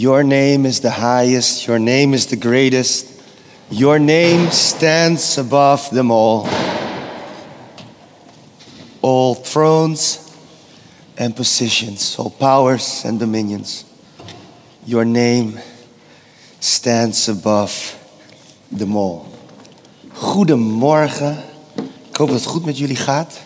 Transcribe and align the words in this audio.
Your 0.00 0.24
name 0.24 0.64
is 0.64 0.80
the 0.80 0.90
highest, 0.90 1.66
your 1.66 1.78
name 1.78 2.14
is 2.14 2.26
the 2.26 2.36
greatest. 2.36 3.06
Your 3.68 3.98
name 3.98 4.50
stands 4.50 5.36
above 5.36 5.90
them 5.90 6.10
all. 6.10 6.48
All 9.02 9.34
thrones 9.34 10.18
and 11.18 11.34
positions, 11.34 12.16
all 12.16 12.30
powers 12.30 13.04
and 13.04 13.18
dominions. 13.18 13.84
Your 14.86 15.04
name 15.04 15.58
stands 16.60 17.28
above 17.28 17.94
them 18.76 18.96
all. 18.96 19.26
Goedemorgen. 20.12 21.36
Ik 22.10 22.16
hoop 22.16 22.28
dat 22.28 22.40
het 22.40 22.46
goed 22.46 22.64
met 22.64 22.78
jullie 22.78 22.96
gaat. 22.96 23.38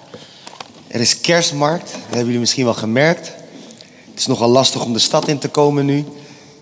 Er 0.87 1.01
is 1.01 1.21
kerstmarkt, 1.21 1.93
dat 1.93 2.01
hebben 2.03 2.25
jullie 2.25 2.41
misschien 2.41 2.65
wel 2.65 2.75
gemerkt. 2.75 3.27
Het 4.11 4.19
is 4.19 4.27
nogal 4.27 4.49
lastig 4.49 4.85
om 4.85 4.93
de 4.93 4.99
stad 4.99 5.29
in 5.29 5.39
te 5.39 5.49
komen 5.49 5.87
nu. 5.87 6.05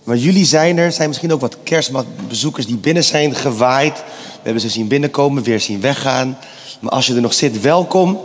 Maar 0.05 0.17
jullie 0.17 0.45
zijn 0.45 0.79
er, 0.79 0.93
zijn 0.93 1.09
misschien 1.09 1.33
ook 1.33 1.41
wat 1.41 1.57
kerstmarktbezoekers 1.63 2.67
die 2.67 2.77
binnen 2.77 3.05
zijn 3.05 3.35
gewaaid. 3.35 3.97
We 3.97 4.41
hebben 4.43 4.63
ze 4.63 4.69
zien 4.69 4.89
binnenkomen, 4.89 5.43
weer 5.43 5.61
zien 5.61 5.81
weggaan. 5.81 6.39
Maar 6.81 6.93
als 6.93 7.07
je 7.07 7.15
er 7.15 7.21
nog 7.21 7.35
zit, 7.35 7.61
welkom 7.61 8.21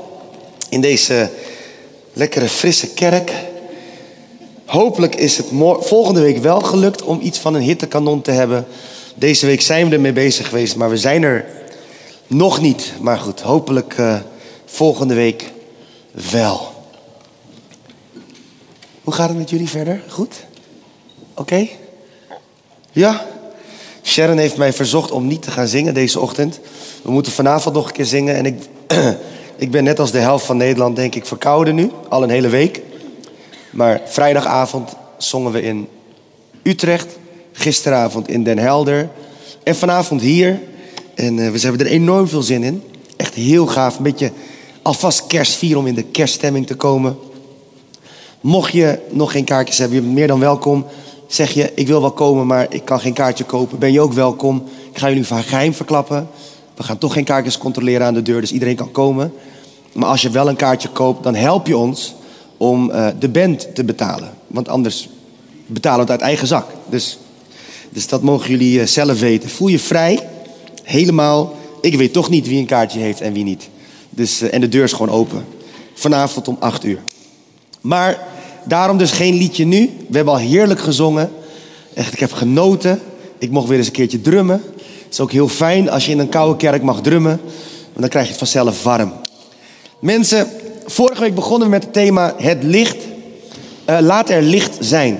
in 0.69 0.81
deze 0.81 1.29
lekkere 2.13 2.49
frisse 2.49 2.87
kerk. 2.87 3.31
Hopelijk 4.65 5.15
is 5.15 5.37
het 5.37 5.47
volgende 5.79 6.21
week 6.21 6.37
wel 6.37 6.59
gelukt 6.59 7.01
om 7.01 7.19
iets 7.21 7.39
van 7.39 7.53
een 7.53 7.61
hittekanon 7.61 8.21
te 8.21 8.31
hebben. 8.31 8.65
Deze 9.15 9.45
week 9.45 9.61
zijn 9.61 9.89
we 9.89 9.95
ermee 9.95 10.13
bezig 10.13 10.47
geweest, 10.47 10.75
maar 10.75 10.89
we 10.89 10.97
zijn 10.97 11.23
er 11.23 11.45
nog 12.27 12.61
niet. 12.61 12.93
Maar 13.01 13.17
goed, 13.17 13.41
hopelijk 13.41 13.97
uh, 13.97 14.19
volgende 14.65 15.13
week 15.13 15.51
wel. 16.31 16.73
Hoe 19.03 19.13
gaat 19.13 19.29
het 19.29 19.37
met 19.37 19.49
jullie 19.49 19.69
verder? 19.69 20.03
Goed? 20.07 20.45
Oké? 21.37 21.67
Ja? 22.91 23.25
Sharon 24.03 24.37
heeft 24.37 24.57
mij 24.57 24.73
verzocht 24.73 25.11
om 25.11 25.27
niet 25.27 25.41
te 25.41 25.51
gaan 25.51 25.67
zingen 25.67 25.93
deze 25.93 26.19
ochtend. 26.19 26.59
We 27.01 27.11
moeten 27.11 27.31
vanavond 27.31 27.75
nog 27.75 27.87
een 27.87 27.93
keer 27.93 28.05
zingen. 28.05 28.35
En 28.35 28.45
ik, 28.45 28.55
ik 29.65 29.71
ben 29.71 29.83
net 29.83 29.99
als 29.99 30.11
de 30.11 30.17
helft 30.17 30.45
van 30.45 30.57
Nederland, 30.57 30.95
denk 30.95 31.15
ik, 31.15 31.25
verkouden 31.25 31.75
nu. 31.75 31.91
Al 32.09 32.23
een 32.23 32.29
hele 32.29 32.49
week. 32.49 32.81
Maar 33.71 34.01
vrijdagavond 34.05 34.95
zongen 35.17 35.51
we 35.51 35.61
in 35.61 35.87
Utrecht. 36.63 37.17
Gisteravond 37.51 38.27
in 38.27 38.43
Den 38.43 38.57
Helder. 38.57 39.09
En 39.63 39.75
vanavond 39.75 40.21
hier. 40.21 40.59
En 41.15 41.37
uh, 41.37 41.51
we 41.51 41.59
hebben 41.59 41.85
er 41.85 41.91
enorm 41.91 42.27
veel 42.27 42.41
zin 42.41 42.63
in. 42.63 42.83
Echt 43.17 43.33
heel 43.33 43.67
gaaf. 43.67 43.97
Een 43.97 44.03
beetje 44.03 44.31
alvast 44.81 45.27
kerstvier 45.27 45.77
om 45.77 45.87
in 45.87 45.95
de 45.95 46.03
kerststemming 46.03 46.67
te 46.67 46.75
komen. 46.75 47.17
Mocht 48.41 48.71
je 48.71 48.99
nog 49.09 49.31
geen 49.31 49.43
kaartjes 49.43 49.77
hebben, 49.77 49.97
je 49.97 50.03
bent 50.03 50.15
meer 50.15 50.27
dan 50.27 50.39
welkom. 50.39 50.85
Zeg 51.27 51.51
je, 51.51 51.71
ik 51.75 51.87
wil 51.87 52.01
wel 52.01 52.11
komen, 52.11 52.47
maar 52.47 52.65
ik 52.69 52.85
kan 52.85 52.99
geen 52.99 53.13
kaartje 53.13 53.43
kopen. 53.43 53.79
Ben 53.79 53.91
je 53.91 54.01
ook 54.01 54.13
welkom. 54.13 54.63
Ik 54.91 54.97
ga 54.97 55.07
jullie 55.07 55.25
van 55.25 55.43
geheim 55.43 55.73
verklappen. 55.73 56.27
We 56.75 56.83
gaan 56.83 56.97
toch 56.97 57.13
geen 57.13 57.23
kaartjes 57.23 57.57
controleren 57.57 58.07
aan 58.07 58.13
de 58.13 58.21
deur, 58.21 58.41
dus 58.41 58.51
iedereen 58.51 58.75
kan 58.75 58.91
komen. 58.91 59.33
Maar 59.93 60.09
als 60.09 60.21
je 60.21 60.29
wel 60.29 60.49
een 60.49 60.55
kaartje 60.55 60.89
koopt, 60.89 61.23
dan 61.23 61.35
help 61.35 61.67
je 61.67 61.77
ons 61.77 62.15
om 62.57 62.89
uh, 62.89 63.07
de 63.19 63.29
band 63.29 63.75
te 63.75 63.83
betalen. 63.83 64.29
Want 64.47 64.69
anders 64.69 65.09
betalen 65.65 66.05
we 66.05 66.11
het 66.11 66.21
uit 66.21 66.29
eigen 66.29 66.47
zak. 66.47 66.65
Dus, 66.89 67.17
dus 67.89 68.07
dat 68.07 68.21
mogen 68.21 68.49
jullie 68.49 68.79
uh, 68.79 68.85
zelf 68.85 69.19
weten. 69.19 69.49
Voel 69.49 69.67
je 69.67 69.79
vrij, 69.79 70.27
helemaal. 70.83 71.55
Ik 71.81 71.95
weet 71.95 72.13
toch 72.13 72.29
niet 72.29 72.47
wie 72.47 72.59
een 72.59 72.65
kaartje 72.65 72.99
heeft 72.99 73.21
en 73.21 73.33
wie 73.33 73.43
niet. 73.43 73.69
Dus, 74.09 74.41
uh, 74.41 74.53
en 74.53 74.61
de 74.61 74.69
deur 74.69 74.83
is 74.83 74.93
gewoon 74.93 75.15
open. 75.15 75.45
Vanavond 75.93 76.47
om 76.47 76.57
8 76.59 76.83
uur. 76.83 76.99
Maar 77.81 78.27
daarom 78.67 78.97
dus 78.97 79.11
geen 79.11 79.33
liedje 79.33 79.65
nu. 79.65 79.89
We 80.07 80.15
hebben 80.15 80.33
al 80.33 80.39
heerlijk 80.39 80.79
gezongen. 80.79 81.31
Echt, 81.93 82.13
ik 82.13 82.19
heb 82.19 82.31
genoten. 82.31 83.01
Ik 83.37 83.51
mocht 83.51 83.67
weer 83.67 83.77
eens 83.77 83.87
een 83.87 83.93
keertje 83.93 84.21
drummen. 84.21 84.61
Het 84.75 85.13
is 85.13 85.19
ook 85.19 85.31
heel 85.31 85.47
fijn 85.47 85.89
als 85.89 86.05
je 86.05 86.11
in 86.11 86.19
een 86.19 86.29
koude 86.29 86.57
kerk 86.57 86.83
mag 86.83 87.01
drummen. 87.01 87.39
Want 87.83 87.99
dan 87.99 88.09
krijg 88.09 88.25
je 88.25 88.31
het 88.31 88.39
vanzelf 88.39 88.83
warm. 88.83 89.13
Mensen, 89.99 90.47
vorige 90.85 91.21
week 91.21 91.35
begonnen 91.35 91.67
we 91.67 91.73
met 91.73 91.83
het 91.83 91.93
thema 91.93 92.33
het 92.37 92.63
licht. 92.63 92.97
Uh, 93.89 93.97
laat 93.99 94.29
er 94.29 94.41
licht 94.41 94.77
zijn. 94.79 95.19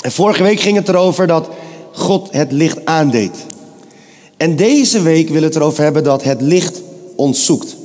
En 0.00 0.12
vorige 0.12 0.42
week 0.42 0.60
ging 0.60 0.76
het 0.76 0.88
erover 0.88 1.26
dat 1.26 1.48
God 1.92 2.28
het 2.30 2.52
licht 2.52 2.84
aandeed. 2.84 3.46
En 4.36 4.56
deze 4.56 5.02
week 5.02 5.28
we 5.28 5.38
het 5.40 5.56
erover 5.56 5.82
hebben 5.82 6.04
dat 6.04 6.24
het 6.24 6.40
licht 6.40 6.82
ons 7.16 7.44
zoekt. 7.44 7.76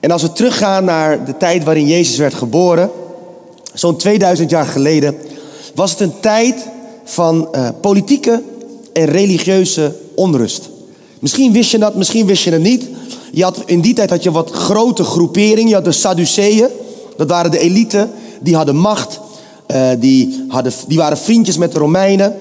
En 0.00 0.10
als 0.10 0.22
we 0.22 0.32
teruggaan 0.32 0.84
naar 0.84 1.24
de 1.24 1.36
tijd 1.36 1.64
waarin 1.64 1.86
Jezus 1.86 2.16
werd 2.16 2.34
geboren, 2.34 2.90
zo'n 3.74 3.96
2000 3.96 4.50
jaar 4.50 4.66
geleden, 4.66 5.16
was 5.74 5.90
het 5.90 6.00
een 6.00 6.20
tijd 6.20 6.66
van 7.04 7.48
uh, 7.52 7.68
politieke 7.80 8.42
en 8.92 9.04
religieuze 9.04 9.94
onrust. 10.14 10.68
Misschien 11.18 11.52
wist 11.52 11.70
je 11.70 11.78
dat, 11.78 11.94
misschien 11.94 12.26
wist 12.26 12.44
je 12.44 12.50
het 12.50 12.62
niet. 12.62 12.88
Je 13.32 13.42
had, 13.42 13.62
in 13.66 13.80
die 13.80 13.94
tijd 13.94 14.10
had 14.10 14.22
je 14.22 14.30
wat 14.30 14.50
grote 14.50 15.04
groeperingen. 15.04 15.68
Je 15.68 15.74
had 15.74 15.84
de 15.84 15.92
Sadduceeën, 15.92 16.68
dat 17.16 17.28
waren 17.28 17.50
de 17.50 17.58
elite, 17.58 18.08
die 18.40 18.56
hadden 18.56 18.76
macht. 18.76 19.20
Uh, 19.66 19.88
die, 19.98 20.44
hadden, 20.48 20.72
die 20.86 20.98
waren 20.98 21.18
vriendjes 21.18 21.56
met 21.56 21.72
de 21.72 21.78
Romeinen. 21.78 22.38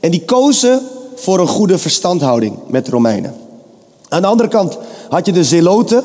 En 0.00 0.10
die 0.10 0.24
kozen 0.24 0.80
voor 1.14 1.40
een 1.40 1.46
goede 1.46 1.78
verstandhouding 1.78 2.56
met 2.68 2.84
de 2.84 2.90
Romeinen. 2.90 3.34
Aan 4.08 4.22
de 4.22 4.28
andere 4.28 4.48
kant 4.48 4.78
had 5.08 5.26
je 5.26 5.32
de 5.32 5.44
Zeloten. 5.44 6.04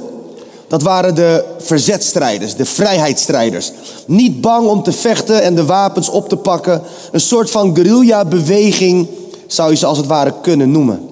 Dat 0.72 0.82
waren 0.82 1.16
de 1.16 1.44
verzetstrijders, 1.58 2.56
de 2.56 2.66
vrijheidsstrijders. 2.66 3.72
Niet 4.06 4.42
bang 4.42 4.68
om 4.68 4.84
te 4.84 4.92
vechten 4.92 5.42
en 5.42 5.56
de 5.56 5.66
wapens 5.66 6.10
op 6.10 6.30
te 6.30 6.36
pakken. 6.36 6.82
Een 7.12 7.22
soort 7.22 7.52
van 7.52 7.76
guerrilla-beweging 7.76 9.08
zou 9.48 9.70
je 9.70 9.76
ze 9.76 9.86
als 9.86 9.98
het 9.98 10.08
ware 10.08 10.34
kunnen 10.42 10.72
noemen. 10.72 11.10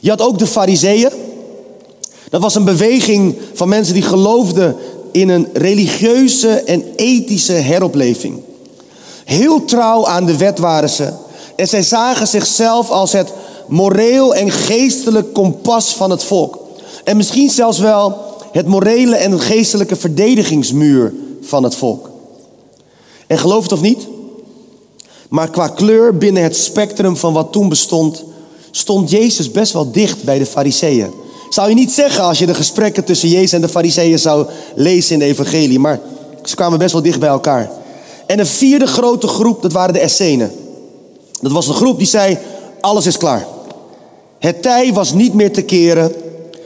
Je 0.00 0.10
had 0.10 0.20
ook 0.20 0.38
de 0.38 0.46
Fariseeën. 0.46 1.10
Dat 2.30 2.40
was 2.40 2.54
een 2.54 2.64
beweging 2.64 3.36
van 3.54 3.68
mensen 3.68 3.94
die 3.94 4.02
geloofden 4.02 4.76
in 5.10 5.28
een 5.28 5.48
religieuze 5.52 6.48
en 6.48 6.84
ethische 6.96 7.52
heropleving. 7.52 8.42
Heel 9.24 9.64
trouw 9.64 10.06
aan 10.06 10.26
de 10.26 10.36
wet 10.36 10.58
waren 10.58 10.90
ze. 10.90 11.12
En 11.56 11.68
zij 11.68 11.82
zagen 11.82 12.26
zichzelf 12.26 12.90
als 12.90 13.12
het 13.12 13.32
moreel 13.66 14.34
en 14.34 14.50
geestelijk 14.50 15.32
kompas 15.32 15.94
van 15.94 16.10
het 16.10 16.24
volk. 16.24 16.58
En 17.04 17.16
misschien 17.16 17.50
zelfs 17.50 17.78
wel 17.78 18.30
het 18.52 18.66
morele 18.66 19.16
en 19.16 19.40
geestelijke 19.40 19.96
verdedigingsmuur 19.96 21.14
van 21.42 21.62
het 21.62 21.74
volk. 21.74 22.10
En 23.26 23.38
geloof 23.38 23.62
het 23.62 23.72
of 23.72 23.80
niet, 23.80 24.06
maar 25.28 25.50
qua 25.50 25.68
kleur 25.68 26.16
binnen 26.16 26.42
het 26.42 26.56
spectrum 26.56 27.16
van 27.16 27.32
wat 27.32 27.52
toen 27.52 27.68
bestond, 27.68 28.24
stond 28.70 29.10
Jezus 29.10 29.50
best 29.50 29.72
wel 29.72 29.90
dicht 29.90 30.22
bij 30.22 30.38
de 30.38 30.46
Fariseeën. 30.46 31.10
Zou 31.48 31.68
je 31.68 31.74
niet 31.74 31.92
zeggen 31.92 32.24
als 32.24 32.38
je 32.38 32.46
de 32.46 32.54
gesprekken 32.54 33.04
tussen 33.04 33.28
Jezus 33.28 33.52
en 33.52 33.60
de 33.60 33.68
Fariseeën 33.68 34.18
zou 34.18 34.46
lezen 34.74 35.12
in 35.12 35.18
de 35.18 35.24
Evangelie, 35.24 35.78
maar 35.78 36.00
ze 36.44 36.54
kwamen 36.54 36.78
best 36.78 36.92
wel 36.92 37.02
dicht 37.02 37.20
bij 37.20 37.28
elkaar. 37.28 37.70
En 38.26 38.38
een 38.38 38.46
vierde 38.46 38.86
grote 38.86 39.26
groep, 39.26 39.62
dat 39.62 39.72
waren 39.72 39.94
de 39.94 40.00
Essenen. 40.00 40.52
Dat 41.40 41.52
was 41.52 41.66
de 41.66 41.72
groep 41.72 41.98
die 41.98 42.06
zei: 42.06 42.38
alles 42.80 43.06
is 43.06 43.16
klaar. 43.16 43.46
Het 44.38 44.62
tij 44.62 44.92
was 44.92 45.12
niet 45.12 45.34
meer 45.34 45.52
te 45.52 45.62
keren. 45.62 46.12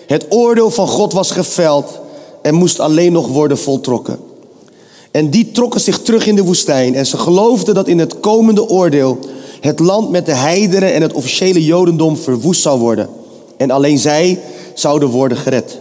Het 0.07 0.27
oordeel 0.29 0.71
van 0.71 0.89
God 0.89 1.13
was 1.13 1.31
geveld 1.31 2.01
en 2.43 2.55
moest 2.55 2.81
alleen 2.81 3.13
nog 3.13 3.29
worden 3.29 3.59
voltrokken. 3.59 4.19
En 5.11 5.31
die 5.31 5.51
trokken 5.51 5.81
zich 5.81 6.03
terug 6.03 6.27
in 6.27 6.37
de 6.37 6.45
woestijn 6.45 6.95
en 6.95 7.07
ze 7.07 7.17
geloofden 7.17 7.75
dat 7.75 7.89
in 7.89 7.99
het 7.99 8.21
komende 8.21 8.69
oordeel 8.69 9.19
het 9.61 9.79
land 9.79 10.11
met 10.11 10.27
de 10.27 10.35
heideren 10.35 10.95
en 10.95 11.03
het 11.03 11.13
officiële 11.13 11.65
jodendom 11.65 12.17
verwoest 12.17 12.63
zou 12.63 12.81
worden. 12.81 13.09
En 13.57 13.71
alleen 13.71 13.99
zij 13.99 14.41
zouden 14.75 15.09
worden 15.09 15.39
gered. 15.39 15.79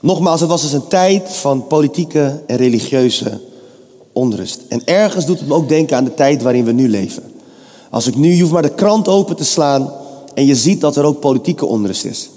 Nogmaals, 0.00 0.40
het 0.40 0.48
was 0.48 0.62
dus 0.62 0.72
een 0.72 0.88
tijd 0.88 1.28
van 1.28 1.66
politieke 1.66 2.42
en 2.46 2.56
religieuze 2.56 3.40
onrust. 4.12 4.60
En 4.68 4.82
ergens 4.84 5.26
doet 5.26 5.38
het 5.38 5.48
me 5.48 5.54
ook 5.54 5.68
denken 5.68 5.96
aan 5.96 6.04
de 6.04 6.14
tijd 6.14 6.42
waarin 6.42 6.64
we 6.64 6.72
nu 6.72 6.88
leven. 6.88 7.22
Als 7.90 8.06
ik 8.06 8.16
nu, 8.16 8.32
je 8.32 8.40
hoeft 8.40 8.52
maar 8.52 8.62
de 8.62 8.74
krant 8.74 9.08
open 9.08 9.36
te 9.36 9.44
slaan 9.44 9.92
en 10.34 10.46
je 10.46 10.54
ziet 10.54 10.80
dat 10.80 10.96
er 10.96 11.04
ook 11.04 11.20
politieke 11.20 11.66
onrust 11.66 12.04
is. 12.04 12.30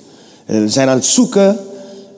Eh, 0.45 0.59
we 0.59 0.69
zijn 0.69 0.87
aan 0.89 0.95
het 0.95 1.05
zoeken. 1.05 1.57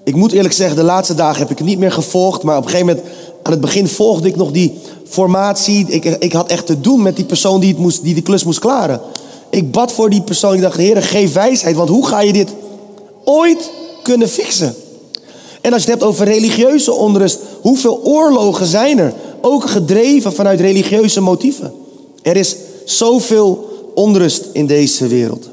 Ik 0.04 0.16
moet 0.16 0.32
eerlijk 0.32 0.54
zeggen, 0.54 0.76
de 0.76 0.84
laatste 0.84 1.14
dagen 1.14 1.40
heb 1.40 1.52
ik 1.52 1.58
het 1.58 1.68
niet 1.68 1.80
meer 1.80 1.92
gevolgd. 1.92 2.44
Maar 2.44 2.58
op 2.58 2.64
een 2.64 2.70
gegeven 2.70 2.96
moment, 2.96 3.14
aan 3.44 3.52
het 3.52 3.62
begin 3.62 3.88
volgde 3.88 4.28
ik 4.28 4.36
nog 4.36 4.52
die 4.52 4.74
formatie. 5.08 5.86
Ik, 5.88 6.06
ik 6.06 6.34
had 6.34 6.50
echt 6.50 6.66
te 6.66 6.82
doen 6.82 7.02
met 7.02 7.16
die 7.16 7.26
persoon 7.26 7.60
die, 7.60 7.70
het 7.70 7.80
moest, 7.80 8.04
die 8.04 8.16
de 8.16 8.22
klus 8.22 8.44
moest 8.44 8.60
klaren. 8.60 9.02
Ik 9.50 9.72
bad 9.72 9.92
voor 9.92 10.10
die 10.10 10.22
persoon. 10.22 10.54
Ik 10.54 10.62
dacht, 10.62 10.78
Heer, 10.78 11.04
geef 11.04 11.34
wijsheid. 11.34 11.76
Want 11.76 11.90
hoe 11.90 12.08
ga 12.08 12.22
je 12.22 12.34
dit 12.34 12.54
ooit 13.24 13.72
kunnen 14.04 14.30
fixen? 14.30 14.76
En 15.62 15.74
als 15.74 15.84
je 15.84 15.92
het 15.92 16.00
hebt 16.00 16.12
over 16.12 16.26
religieuze 16.26 16.94
onrust, 16.94 17.40
hoeveel 17.62 18.04
oorlogen 18.04 18.66
zijn 18.66 18.98
er? 18.98 19.14
Ook 19.42 19.70
gedreven 19.70 20.34
vanuit 20.34 20.60
religieuze 20.60 21.22
motieven. 21.22 21.74
Er 22.22 22.36
is 22.36 22.56
zoveel 22.86 23.70
onrust 23.96 24.46
in 24.52 24.66
deze 24.68 25.08
wereld. 25.08 25.50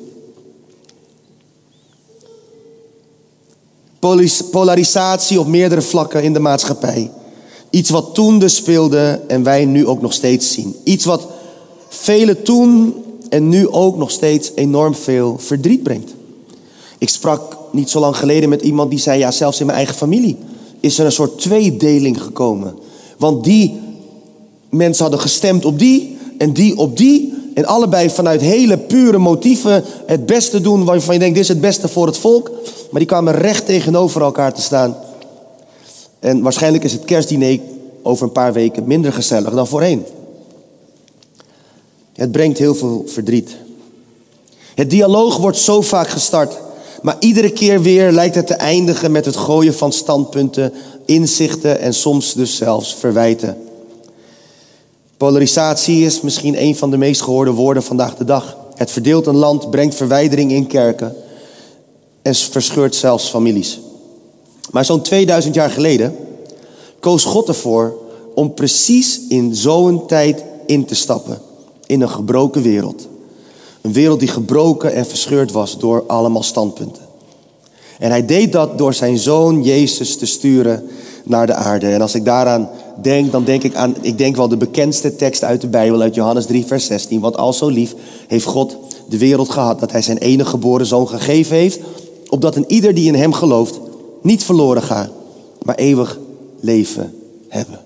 Polarisatie 4.50 5.40
op 5.40 5.46
meerdere 5.46 5.82
vlakken 5.82 6.22
in 6.22 6.32
de 6.32 6.38
maatschappij. 6.38 7.10
Iets 7.70 7.90
wat 7.90 8.14
toen 8.14 8.38
dus 8.38 8.54
speelde 8.54 9.20
en 9.28 9.42
wij 9.42 9.64
nu 9.64 9.86
ook 9.86 10.00
nog 10.00 10.12
steeds 10.12 10.52
zien. 10.52 10.76
Iets 10.84 11.04
wat 11.04 11.26
velen 11.88 12.42
toen 12.42 12.94
en 13.28 13.48
nu 13.48 13.68
ook 13.68 13.96
nog 13.96 14.10
steeds 14.10 14.52
enorm 14.54 14.94
veel 14.94 15.38
verdriet 15.38 15.82
brengt. 15.82 16.14
Ik 16.98 17.08
sprak 17.08 17.56
niet 17.70 17.90
zo 17.90 18.00
lang 18.00 18.16
geleden 18.16 18.48
met 18.48 18.62
iemand 18.62 18.90
die 18.90 18.98
zei: 18.98 19.18
Ja, 19.18 19.30
zelfs 19.30 19.60
in 19.60 19.66
mijn 19.66 19.78
eigen 19.78 19.96
familie 19.96 20.36
is 20.80 20.98
er 20.98 21.04
een 21.04 21.12
soort 21.12 21.38
tweedeling 21.38 22.22
gekomen. 22.22 22.74
Want 23.18 23.44
die 23.44 23.80
mensen 24.68 25.02
hadden 25.02 25.20
gestemd 25.20 25.64
op 25.64 25.78
die 25.78 26.16
en 26.38 26.52
die 26.52 26.76
op 26.76 26.96
die. 26.96 27.31
En 27.54 27.64
allebei 27.64 28.10
vanuit 28.10 28.40
hele 28.40 28.78
pure 28.78 29.18
motieven 29.18 29.84
het 30.06 30.26
beste 30.26 30.60
doen 30.60 30.84
waarvan 30.84 31.14
je 31.14 31.20
denkt: 31.20 31.34
Dit 31.34 31.42
is 31.42 31.48
het 31.48 31.60
beste 31.60 31.88
voor 31.88 32.06
het 32.06 32.18
volk. 32.18 32.50
Maar 32.90 33.00
die 33.00 33.08
kwamen 33.08 33.34
recht 33.34 33.66
tegenover 33.66 34.22
elkaar 34.22 34.54
te 34.54 34.62
staan. 34.62 34.96
En 36.20 36.42
waarschijnlijk 36.42 36.84
is 36.84 36.92
het 36.92 37.04
kerstdiner 37.04 37.60
over 38.02 38.24
een 38.24 38.32
paar 38.32 38.52
weken 38.52 38.86
minder 38.86 39.12
gezellig 39.12 39.54
dan 39.54 39.66
voorheen. 39.66 40.04
Het 42.12 42.32
brengt 42.32 42.58
heel 42.58 42.74
veel 42.74 43.04
verdriet. 43.06 43.56
Het 44.74 44.90
dialoog 44.90 45.36
wordt 45.36 45.58
zo 45.58 45.80
vaak 45.80 46.08
gestart, 46.08 46.58
maar 47.02 47.16
iedere 47.18 47.50
keer 47.50 47.82
weer 47.82 48.12
lijkt 48.12 48.34
het 48.34 48.46
te 48.46 48.54
eindigen 48.54 49.12
met 49.12 49.24
het 49.24 49.36
gooien 49.36 49.74
van 49.74 49.92
standpunten, 49.92 50.72
inzichten 51.04 51.78
en 51.78 51.94
soms 51.94 52.34
dus 52.34 52.56
zelfs 52.56 52.94
verwijten. 52.94 53.56
Polarisatie 55.22 56.04
is 56.04 56.20
misschien 56.20 56.62
een 56.62 56.76
van 56.76 56.90
de 56.90 56.96
meest 56.96 57.22
gehoorde 57.22 57.50
woorden 57.50 57.82
vandaag 57.82 58.16
de 58.16 58.24
dag. 58.24 58.56
Het 58.74 58.90
verdeelt 58.90 59.26
een 59.26 59.36
land, 59.36 59.70
brengt 59.70 59.94
verwijdering 59.94 60.52
in 60.52 60.66
kerken 60.66 61.14
en 62.22 62.34
verscheurt 62.34 62.94
zelfs 62.94 63.28
families. 63.28 63.80
Maar 64.70 64.84
zo'n 64.84 65.02
2000 65.02 65.54
jaar 65.54 65.70
geleden 65.70 66.16
koos 67.00 67.24
God 67.24 67.48
ervoor 67.48 67.94
om 68.34 68.54
precies 68.54 69.20
in 69.28 69.54
zo'n 69.54 70.06
tijd 70.06 70.44
in 70.66 70.84
te 70.84 70.94
stappen. 70.94 71.38
In 71.86 72.00
een 72.00 72.10
gebroken 72.10 72.62
wereld. 72.62 73.08
Een 73.80 73.92
wereld 73.92 74.18
die 74.18 74.28
gebroken 74.28 74.92
en 74.92 75.06
verscheurd 75.06 75.52
was 75.52 75.78
door 75.78 76.04
allemaal 76.06 76.42
standpunten. 76.42 77.02
En 77.98 78.10
hij 78.10 78.26
deed 78.26 78.52
dat 78.52 78.78
door 78.78 78.94
zijn 78.94 79.18
zoon 79.18 79.62
Jezus 79.62 80.16
te 80.16 80.26
sturen 80.26 80.88
naar 81.24 81.46
de 81.46 81.54
aarde. 81.54 81.88
En 81.88 82.00
als 82.00 82.14
ik 82.14 82.24
daaraan 82.24 82.70
denk, 83.00 83.32
dan 83.32 83.44
denk 83.44 83.62
ik 83.62 83.74
aan, 83.74 83.94
ik 84.00 84.18
denk 84.18 84.36
wel 84.36 84.48
de 84.48 84.56
bekendste 84.56 85.16
tekst 85.16 85.44
uit 85.44 85.60
de 85.60 85.66
Bijbel, 85.66 86.00
uit 86.00 86.14
Johannes 86.14 86.46
3, 86.46 86.66
vers 86.66 86.86
16. 86.86 87.20
Want 87.20 87.36
al 87.36 87.52
zo 87.52 87.68
lief 87.68 87.94
heeft 88.28 88.44
God 88.44 88.76
de 89.08 89.18
wereld 89.18 89.50
gehad 89.50 89.80
dat 89.80 89.92
hij 89.92 90.02
zijn 90.02 90.18
enige 90.18 90.50
geboren 90.50 90.86
zoon 90.86 91.08
gegeven 91.08 91.56
heeft, 91.56 91.80
opdat 92.28 92.56
een 92.56 92.64
ieder 92.68 92.94
die 92.94 93.06
in 93.06 93.14
hem 93.14 93.32
gelooft 93.32 93.80
niet 94.22 94.44
verloren 94.44 94.82
gaat, 94.82 95.10
maar 95.62 95.74
eeuwig 95.74 96.18
leven 96.60 97.14
hebben. 97.48 97.80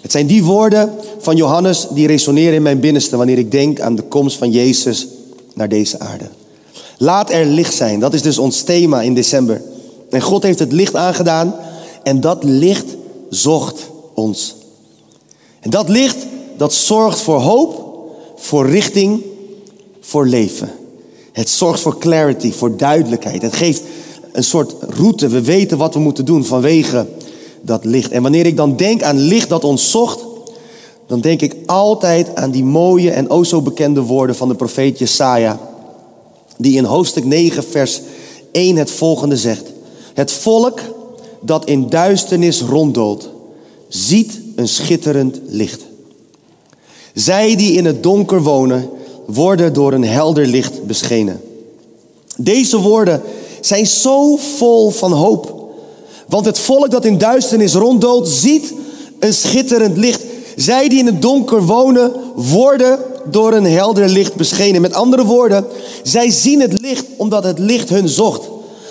Het 0.00 0.12
zijn 0.12 0.26
die 0.26 0.44
woorden 0.44 0.90
van 1.18 1.36
Johannes 1.36 1.86
die 1.90 2.06
resoneren 2.06 2.54
in 2.54 2.62
mijn 2.62 2.80
binnenste 2.80 3.16
wanneer 3.16 3.38
ik 3.38 3.50
denk 3.50 3.80
aan 3.80 3.96
de 3.96 4.02
komst 4.02 4.36
van 4.36 4.50
Jezus 4.50 5.08
naar 5.54 5.68
deze 5.68 5.98
aarde. 5.98 6.28
Laat 6.98 7.30
er 7.30 7.46
licht 7.46 7.74
zijn, 7.74 8.00
dat 8.00 8.14
is 8.14 8.22
dus 8.22 8.38
ons 8.38 8.62
thema 8.62 9.02
in 9.02 9.14
december. 9.14 9.62
En 10.10 10.20
God 10.20 10.42
heeft 10.42 10.58
het 10.58 10.72
licht 10.72 10.94
aangedaan 10.94 11.54
en 12.02 12.20
dat 12.20 12.44
licht 12.44 12.95
zocht 13.30 13.90
ons. 14.14 14.56
En 15.60 15.70
dat 15.70 15.88
licht, 15.88 16.16
dat 16.56 16.74
zorgt 16.74 17.20
voor 17.20 17.40
hoop, 17.40 17.84
voor 18.36 18.70
richting, 18.70 19.22
voor 20.00 20.26
leven. 20.26 20.70
Het 21.32 21.48
zorgt 21.48 21.80
voor 21.80 21.98
clarity, 21.98 22.52
voor 22.52 22.76
duidelijkheid. 22.76 23.42
Het 23.42 23.56
geeft 23.56 23.82
een 24.32 24.44
soort 24.44 24.74
route. 24.80 25.28
We 25.28 25.40
weten 25.40 25.78
wat 25.78 25.94
we 25.94 26.00
moeten 26.00 26.24
doen 26.24 26.44
vanwege 26.44 27.06
dat 27.60 27.84
licht. 27.84 28.10
En 28.10 28.22
wanneer 28.22 28.46
ik 28.46 28.56
dan 28.56 28.76
denk 28.76 29.02
aan 29.02 29.18
licht 29.18 29.48
dat 29.48 29.64
ons 29.64 29.90
zocht, 29.90 30.24
dan 31.06 31.20
denk 31.20 31.40
ik 31.40 31.56
altijd 31.66 32.34
aan 32.34 32.50
die 32.50 32.64
mooie 32.64 33.10
en 33.10 33.30
o 33.30 33.44
zo 33.44 33.62
bekende 33.62 34.00
woorden 34.00 34.36
van 34.36 34.48
de 34.48 34.54
profeet 34.54 34.98
Jesaja. 34.98 35.60
Die 36.56 36.76
in 36.76 36.84
hoofdstuk 36.84 37.24
9, 37.24 37.64
vers 37.64 38.00
1 38.52 38.76
het 38.76 38.90
volgende 38.90 39.36
zegt. 39.36 39.72
Het 40.14 40.32
volk 40.32 40.80
dat 41.46 41.64
in 41.64 41.88
duisternis 41.88 42.60
ronddoolt, 42.60 43.30
ziet 43.88 44.40
een 44.54 44.68
schitterend 44.68 45.40
licht. 45.46 45.84
Zij 47.14 47.56
die 47.56 47.72
in 47.72 47.84
het 47.84 48.02
donker 48.02 48.42
wonen, 48.42 48.88
worden 49.26 49.72
door 49.72 49.92
een 49.92 50.04
helder 50.04 50.46
licht 50.46 50.86
beschenen. 50.86 51.40
Deze 52.36 52.80
woorden 52.80 53.22
zijn 53.60 53.86
zo 53.86 54.36
vol 54.36 54.90
van 54.90 55.12
hoop. 55.12 55.54
Want 56.28 56.46
het 56.46 56.58
volk 56.58 56.90
dat 56.90 57.04
in 57.04 57.18
duisternis 57.18 57.74
ronddoolt, 57.74 58.28
ziet 58.28 58.72
een 59.18 59.34
schitterend 59.34 59.96
licht. 59.96 60.24
Zij 60.56 60.88
die 60.88 60.98
in 60.98 61.06
het 61.06 61.22
donker 61.22 61.62
wonen, 61.62 62.12
worden 62.34 62.98
door 63.30 63.52
een 63.52 63.66
helder 63.66 64.08
licht 64.08 64.34
beschenen. 64.34 64.80
Met 64.80 64.92
andere 64.92 65.24
woorden, 65.24 65.66
zij 66.02 66.30
zien 66.30 66.60
het 66.60 66.80
licht 66.80 67.04
omdat 67.16 67.44
het 67.44 67.58
licht 67.58 67.88
hun 67.88 68.08
zocht. 68.08 68.48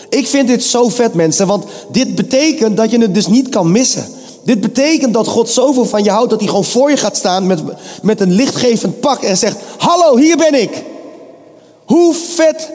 Ik 0.10 0.28
vind 0.28 0.48
dit 0.48 0.64
zo 0.64 0.90
vet, 0.90 1.14
mensen, 1.14 1.48
want 1.48 1.66
dit 1.92 2.16
betekent 2.16 2.78
dat 2.78 2.92
je 2.92 3.00
het 3.00 3.14
dus 3.14 3.28
niet 3.28 3.50
kan 3.50 3.72
missen. 3.72 4.06
Dit 4.44 4.62
betekent 4.62 5.14
dat 5.14 5.28
God 5.28 5.50
zoveel 5.50 5.86
van 5.86 6.04
je 6.04 6.10
houdt 6.10 6.30
dat 6.30 6.40
hij 6.40 6.50
gewoon 6.50 6.66
voor 6.66 6.90
je 6.90 6.98
gaat 6.98 7.18
staan 7.18 7.48
met, 7.48 7.62
met 8.02 8.22
een 8.22 8.32
lichtgevend 8.32 9.00
pak 9.00 9.22
en 9.22 9.38
zegt: 9.38 9.58
Hallo, 9.78 10.18
hier 10.18 10.38
ben 10.38 10.62
ik. 10.62 10.84
Hoe 11.86 12.14
vet 12.14 12.72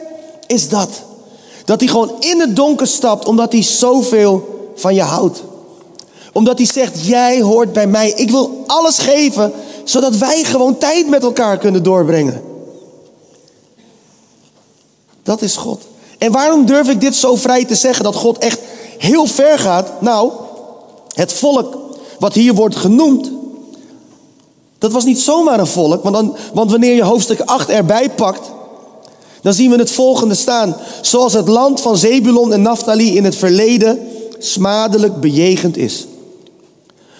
is 0.47 0.69
dat? 0.69 0.89
Dat 1.65 1.79
hij 1.79 1.89
gewoon 1.89 2.15
in 2.19 2.39
het 2.39 2.55
donker 2.55 2.87
stapt 2.87 3.25
omdat 3.25 3.51
hij 3.51 3.63
zoveel 3.63 4.69
van 4.75 4.95
je 4.95 5.01
houdt. 5.01 5.43
Omdat 6.33 6.57
hij 6.57 6.67
zegt, 6.67 7.05
jij 7.05 7.41
hoort 7.41 7.73
bij 7.73 7.87
mij. 7.87 8.11
Ik 8.11 8.29
wil 8.29 8.63
alles 8.67 8.97
geven, 8.97 9.51
zodat 9.83 10.17
wij 10.17 10.43
gewoon 10.43 10.77
tijd 10.77 11.09
met 11.09 11.23
elkaar 11.23 11.57
kunnen 11.57 11.83
doorbrengen. 11.83 12.41
Dat 15.23 15.41
is 15.41 15.55
God. 15.55 15.83
En 16.21 16.31
waarom 16.31 16.65
durf 16.65 16.89
ik 16.89 17.01
dit 17.01 17.15
zo 17.15 17.35
vrij 17.35 17.65
te 17.65 17.75
zeggen, 17.75 18.03
dat 18.03 18.15
God 18.15 18.37
echt 18.37 18.59
heel 18.97 19.25
ver 19.25 19.59
gaat? 19.59 20.01
Nou, 20.01 20.31
het 21.13 21.33
volk 21.33 21.77
wat 22.19 22.33
hier 22.33 22.53
wordt 22.53 22.75
genoemd, 22.75 23.31
dat 24.77 24.91
was 24.91 25.03
niet 25.03 25.19
zomaar 25.19 25.59
een 25.59 25.67
volk. 25.67 26.03
Want, 26.03 26.15
dan, 26.15 26.35
want 26.53 26.71
wanneer 26.71 26.95
je 26.95 27.03
hoofdstuk 27.03 27.39
8 27.39 27.69
erbij 27.69 28.09
pakt, 28.09 28.51
dan 29.41 29.53
zien 29.53 29.71
we 29.71 29.77
het 29.77 29.91
volgende 29.91 30.35
staan. 30.35 30.75
Zoals 31.01 31.33
het 31.33 31.47
land 31.47 31.81
van 31.81 31.97
Zebulon 31.97 32.53
en 32.53 32.61
Naphtali 32.61 33.15
in 33.15 33.23
het 33.23 33.35
verleden 33.35 33.99
smadelijk 34.37 35.19
bejegend 35.19 35.77
is. 35.77 36.07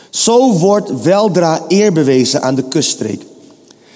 Zo 0.09 0.53
wordt 0.53 1.01
weldra 1.01 1.61
eer 1.67 1.93
bewezen 1.93 2.41
aan 2.41 2.55
de 2.55 2.63
kuststreek. 2.63 3.21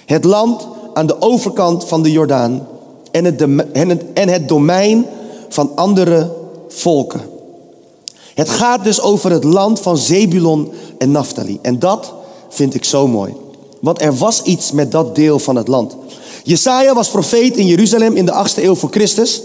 Het 0.05 0.23
land 0.23 0.67
aan 0.93 1.07
de 1.07 1.21
overkant 1.21 1.85
van 1.85 2.03
de 2.03 2.11
Jordaan 2.11 2.67
en 3.15 3.25
het, 3.25 4.03
en 4.13 4.29
het 4.29 4.47
domein 4.47 5.05
van 5.49 5.71
andere 5.75 6.31
volken. 6.67 7.21
Het 8.33 8.49
gaat 8.49 8.83
dus 8.83 9.01
over 9.01 9.31
het 9.31 9.43
land 9.43 9.79
van 9.79 9.97
Zebulon 9.97 10.71
en 10.97 11.11
Naphtali. 11.11 11.59
En 11.61 11.79
dat 11.79 12.13
vind 12.49 12.75
ik 12.75 12.85
zo 12.85 13.07
mooi. 13.07 13.33
Want 13.79 14.01
er 14.01 14.15
was 14.15 14.41
iets 14.41 14.71
met 14.71 14.91
dat 14.91 15.15
deel 15.15 15.39
van 15.39 15.55
het 15.55 15.67
land. 15.67 15.95
Jesaja 16.43 16.93
was 16.93 17.09
profeet 17.09 17.57
in 17.57 17.67
Jeruzalem 17.67 18.15
in 18.15 18.25
de 18.25 18.47
8e 18.49 18.63
eeuw 18.63 18.75
voor 18.75 18.89
Christus. 18.89 19.41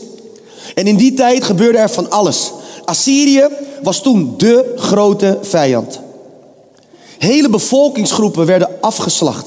En 0.74 0.86
in 0.86 0.96
die 0.96 1.14
tijd 1.14 1.44
gebeurde 1.44 1.78
er 1.78 1.90
van 1.90 2.10
alles. 2.10 2.52
Assyrië 2.84 3.48
was 3.82 4.02
toen 4.02 4.34
de 4.36 4.72
grote 4.76 5.38
vijand. 5.42 6.00
Hele 7.18 7.48
bevolkingsgroepen 7.48 8.46
werden 8.46 8.68
afgeslacht. 8.80 9.46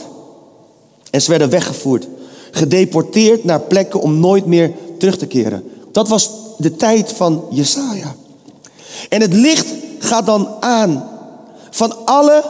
En 1.09 1.21
ze 1.21 1.29
werden 1.29 1.49
weggevoerd. 1.49 2.07
Gedeporteerd 2.55 3.43
naar 3.43 3.59
plekken 3.59 4.01
om 4.01 4.19
nooit 4.19 4.45
meer 4.45 4.71
terug 4.97 5.17
te 5.17 5.25
keren. 5.25 5.63
Dat 5.91 6.07
was 6.07 6.31
de 6.57 6.75
tijd 6.75 7.11
van 7.11 7.43
Jesaja. 7.49 8.15
En 9.09 9.21
het 9.21 9.33
licht 9.33 9.67
gaat 9.99 10.25
dan 10.25 10.47
aan. 10.59 11.03
Van 11.69 12.05
alle 12.05 12.43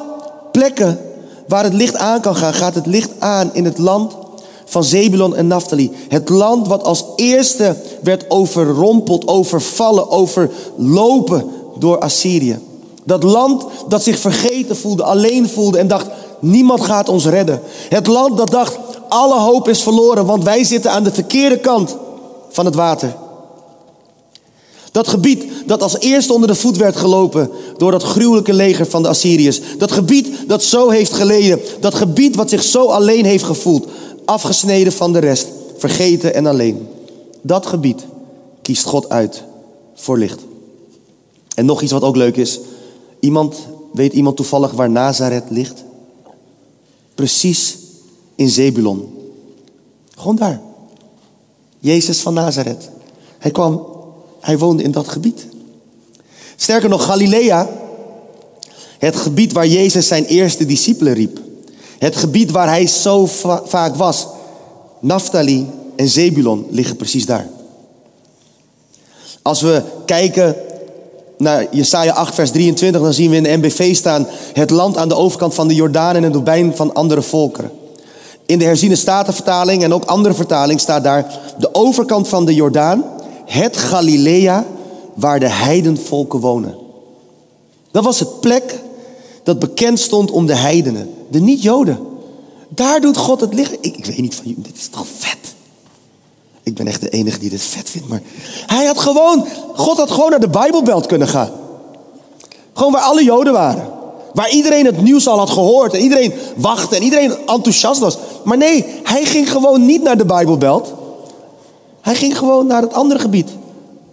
plekken 0.52 1.00
waar 1.48 1.64
het 1.64 1.74
licht 1.74 1.96
aan 1.96 2.22
kan 2.22 2.36
gaan, 2.36 2.54
gaat 2.54 2.76
het 2.76 2.86
licht 2.86 3.10
aan 3.20 3.50
in 3.54 3.66
het 3.66 3.78
land 3.78 4.16
van 4.66 4.84
Zebulon 4.84 5.36
en 5.36 5.48
Naphtali. 5.48 5.92
Het 6.10 6.30
land 6.30 6.68
wat 6.68 6.84
als 6.84 7.06
eerste 7.16 7.76
werd 8.02 8.30
overrompeld, 8.30 9.28
overvallen, 9.28 10.10
overlopen 10.10 11.50
door 11.78 12.00
Assyrië. 12.00 12.60
Dat 13.04 13.24
land 13.24 13.66
dat 13.88 14.04
zich 14.04 14.20
vergeten 14.20 14.78
voelde, 14.78 15.04
alleen 15.04 15.50
voelde 15.50 15.78
en 15.78 15.88
dacht, 15.88 16.08
niemand 16.40 16.82
gaat 16.82 17.10
ons 17.10 17.26
redden. 17.26 17.62
Het 17.90 18.08
land 18.08 18.38
dat 18.38 18.52
dacht, 18.52 18.78
alle 19.14 19.40
hoop 19.40 19.68
is 19.68 19.84
verloren, 19.84 20.26
want 20.26 20.44
wij 20.44 20.64
zitten 20.64 20.92
aan 20.92 21.04
de 21.04 21.12
verkeerde 21.12 21.60
kant 21.60 21.98
van 22.50 22.66
het 22.66 22.76
water. 22.76 23.16
Dat 24.92 25.08
gebied 25.08 25.46
dat 25.66 25.82
als 25.82 26.00
eerste 26.00 26.34
onder 26.34 26.48
de 26.48 26.56
voet 26.56 26.78
werd 26.78 26.96
gelopen 26.96 27.50
door 27.78 27.92
dat 27.92 28.04
gruwelijke 28.04 28.54
leger 28.54 28.86
van 28.86 29.02
de 29.02 29.08
Assyriërs. 29.08 29.62
Dat 29.78 29.92
gebied 29.92 30.28
dat 30.48 30.64
zo 30.64 30.90
heeft 30.90 31.14
geleden. 31.14 31.60
Dat 31.80 31.96
gebied 31.96 32.36
wat 32.36 32.50
zich 32.50 32.64
zo 32.64 32.86
alleen 32.86 33.26
heeft 33.26 33.44
gevoeld. 33.44 33.88
Afgesneden 34.26 34.94
van 34.94 35.14
de 35.14 35.20
rest. 35.20 35.48
Vergeten 35.78 36.34
en 36.34 36.46
alleen. 36.46 36.88
Dat 37.42 37.66
gebied 37.66 38.06
kiest 38.62 38.86
God 38.86 39.10
uit 39.10 39.44
voor 39.96 40.18
licht. 40.18 40.40
En 41.56 41.66
nog 41.66 41.82
iets 41.82 41.92
wat 41.92 42.04
ook 42.04 42.16
leuk 42.16 42.38
is. 42.38 42.60
Iemand 43.20 43.56
weet 43.94 44.14
iemand 44.14 44.36
toevallig 44.36 44.72
waar 44.72 44.90
Nazareth 44.90 45.50
ligt? 45.50 45.84
Precies 47.16 47.78
in 48.36 48.50
Zebulon. 48.50 49.14
Gewoon 50.16 50.36
daar. 50.36 50.62
Jezus 51.80 52.22
van 52.22 52.34
Nazareth. 52.34 52.90
Hij 53.38 53.52
kwam, 53.52 53.86
hij 54.40 54.58
woonde 54.58 54.84
in 54.84 54.92
dat 54.92 55.08
gebied. 55.08 55.48
Sterker 56.56 56.90
nog, 56.90 57.06
Galilea, 57.06 57.70
het 58.98 59.16
gebied 59.16 59.52
waar 59.52 59.68
Jezus 59.68 60.08
zijn 60.08 60.26
eerste 60.26 60.66
discipelen 60.66 61.14
riep. 61.14 61.40
Het 61.98 62.16
gebied 62.16 62.52
waar 62.52 62.68
hij 62.68 62.88
zo 62.88 63.26
vaak 63.66 63.96
was. 63.96 64.28
Naphtali 65.00 65.68
en 65.96 66.10
Zebulon 66.10 66.66
liggen 66.70 66.96
precies 66.96 67.26
daar. 67.26 67.48
Als 69.42 69.62
we 69.62 69.84
kijken 70.06 70.56
naar 71.38 71.68
Jesaja 71.72 72.14
8, 72.14 72.36
vers 72.36 72.52
23, 72.52 73.02
dan 73.02 73.14
zien 73.14 73.30
we 73.30 73.36
in 73.36 73.44
de 73.44 73.58
MBV 73.58 73.96
staan: 73.96 74.28
het 74.54 74.70
land 74.70 74.98
aan 74.98 75.10
de 75.10 75.16
overkant 75.16 75.54
van 75.54 75.68
de 75.68 75.76
Jordaan 75.76 76.16
en 76.16 76.24
het 76.24 76.34
domein 76.34 76.76
van 76.76 76.94
andere 76.94 77.22
volkeren. 77.22 77.72
In 78.46 78.60
de 78.60 78.66
herziene 78.66 78.96
statenvertaling 78.96 79.84
en 79.84 79.94
ook 79.94 80.06
andere 80.06 80.34
vertaling 80.34 80.80
staat 80.80 81.04
daar 81.04 81.40
de 81.58 81.74
overkant 81.74 82.28
van 82.28 82.46
de 82.46 82.54
Jordaan, 82.54 83.04
het 83.46 83.78
Galilea, 83.78 84.66
waar 85.14 85.40
de 85.40 85.50
heidenvolken 85.50 86.40
wonen. 86.40 86.76
Dat 87.92 88.04
was 88.04 88.20
het 88.20 88.40
plek 88.40 88.82
dat 89.44 89.60
bekend 89.60 90.00
stond 90.00 90.32
om 90.32 90.46
de 90.46 90.56
heidenen, 90.56 91.14
de 91.30 91.40
niet-Joden. 91.40 92.00
Daar 92.70 93.02
doet 93.02 93.18
God 93.18 93.42
het 93.42 93.54
liggen. 93.54 93.78
Ik, 93.82 93.98
ik 93.98 94.06
weet 94.06 94.18
niet 94.22 94.36
van 94.36 94.46
jullie, 94.46 94.64
dit 94.64 94.76
is 94.76 94.88
toch 94.88 95.06
vet? 95.18 95.38
Ik 96.64 96.76
ben 96.76 96.88
echt 96.88 97.02
de 97.02 97.10
enige 97.10 97.40
die 97.40 97.50
dit 97.50 97.62
vet 97.62 97.90
vindt, 97.90 98.08
maar 98.08 98.22
hij 98.66 98.86
had 98.86 99.00
gewoon, 99.00 99.48
God 99.76 99.98
had 99.98 100.12
gewoon 100.12 100.30
naar 100.30 100.40
de 100.40 100.50
Bijbelbelt 100.50 101.06
kunnen 101.06 101.28
gaan. 101.28 101.52
Gewoon 102.74 102.92
waar 102.92 103.02
alle 103.02 103.24
Joden 103.24 103.54
waren. 103.54 103.93
Waar 104.34 104.50
iedereen 104.50 104.86
het 104.86 105.02
nieuws 105.02 105.28
al 105.28 105.38
had 105.38 105.50
gehoord 105.50 105.94
en 105.94 106.00
iedereen 106.00 106.34
wachtte 106.56 106.96
en 106.96 107.04
iedereen 107.04 107.38
enthousiast 107.46 108.00
was. 108.00 108.18
Maar 108.44 108.58
nee, 108.58 108.86
hij 109.04 109.26
ging 109.26 109.52
gewoon 109.52 109.86
niet 109.86 110.04
naar 110.04 110.18
de 110.18 110.26
Bijbelbelt. 110.26 110.94
Hij 112.02 112.16
ging 112.16 112.38
gewoon 112.38 112.68
naar 112.68 112.82
het 112.82 112.94
andere 112.94 113.20
gebied. 113.20 113.50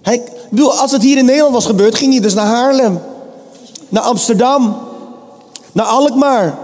Hij, 0.02 0.22
bedoel, 0.50 0.72
als 0.72 0.92
het 0.92 1.02
hier 1.02 1.18
in 1.18 1.24
Nederland 1.24 1.54
was 1.54 1.66
gebeurd, 1.66 1.94
ging 1.94 2.12
hij 2.12 2.22
dus 2.22 2.34
naar 2.34 2.46
Haarlem, 2.46 3.00
naar 3.88 4.02
Amsterdam, 4.02 4.76
naar 5.72 5.86
Alkmaar, 5.86 6.58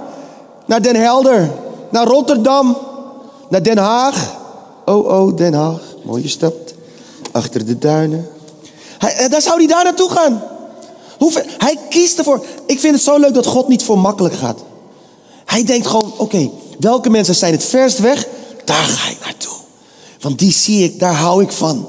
naar 0.66 0.82
Den 0.82 0.96
Helder, 0.96 1.50
naar 1.90 2.06
Rotterdam, 2.06 2.76
naar 3.48 3.62
Den 3.62 3.78
Haag. 3.78 4.34
Oh, 4.84 5.06
oh, 5.06 5.36
Den 5.36 5.54
Haag, 5.54 5.80
mooie 6.04 6.28
stad, 6.28 6.52
achter 7.32 7.66
de 7.66 7.78
duinen. 7.78 8.28
Hij, 8.98 9.14
eh, 9.14 9.30
daar 9.30 9.42
zou 9.42 9.56
hij 9.56 9.66
daar 9.66 9.84
naartoe 9.84 10.10
gaan. 10.10 10.42
Hij 11.58 11.78
kiest 11.88 12.18
ervoor. 12.18 12.44
Ik 12.66 12.80
vind 12.80 12.94
het 12.94 13.04
zo 13.04 13.18
leuk 13.18 13.34
dat 13.34 13.46
God 13.46 13.68
niet 13.68 13.82
voor 13.82 13.98
makkelijk 13.98 14.34
gaat. 14.34 14.64
Hij 15.44 15.64
denkt 15.64 15.86
gewoon, 15.86 16.12
oké, 16.18 16.50
welke 16.78 17.10
mensen 17.10 17.34
zijn 17.34 17.52
het 17.52 17.64
verst 17.64 17.98
weg? 17.98 18.26
Daar 18.64 18.84
ga 18.84 19.10
ik 19.10 19.18
naartoe. 19.24 19.56
Want 20.20 20.38
die 20.38 20.52
zie 20.52 20.84
ik, 20.84 20.98
daar 20.98 21.14
hou 21.14 21.42
ik 21.42 21.52
van. 21.52 21.88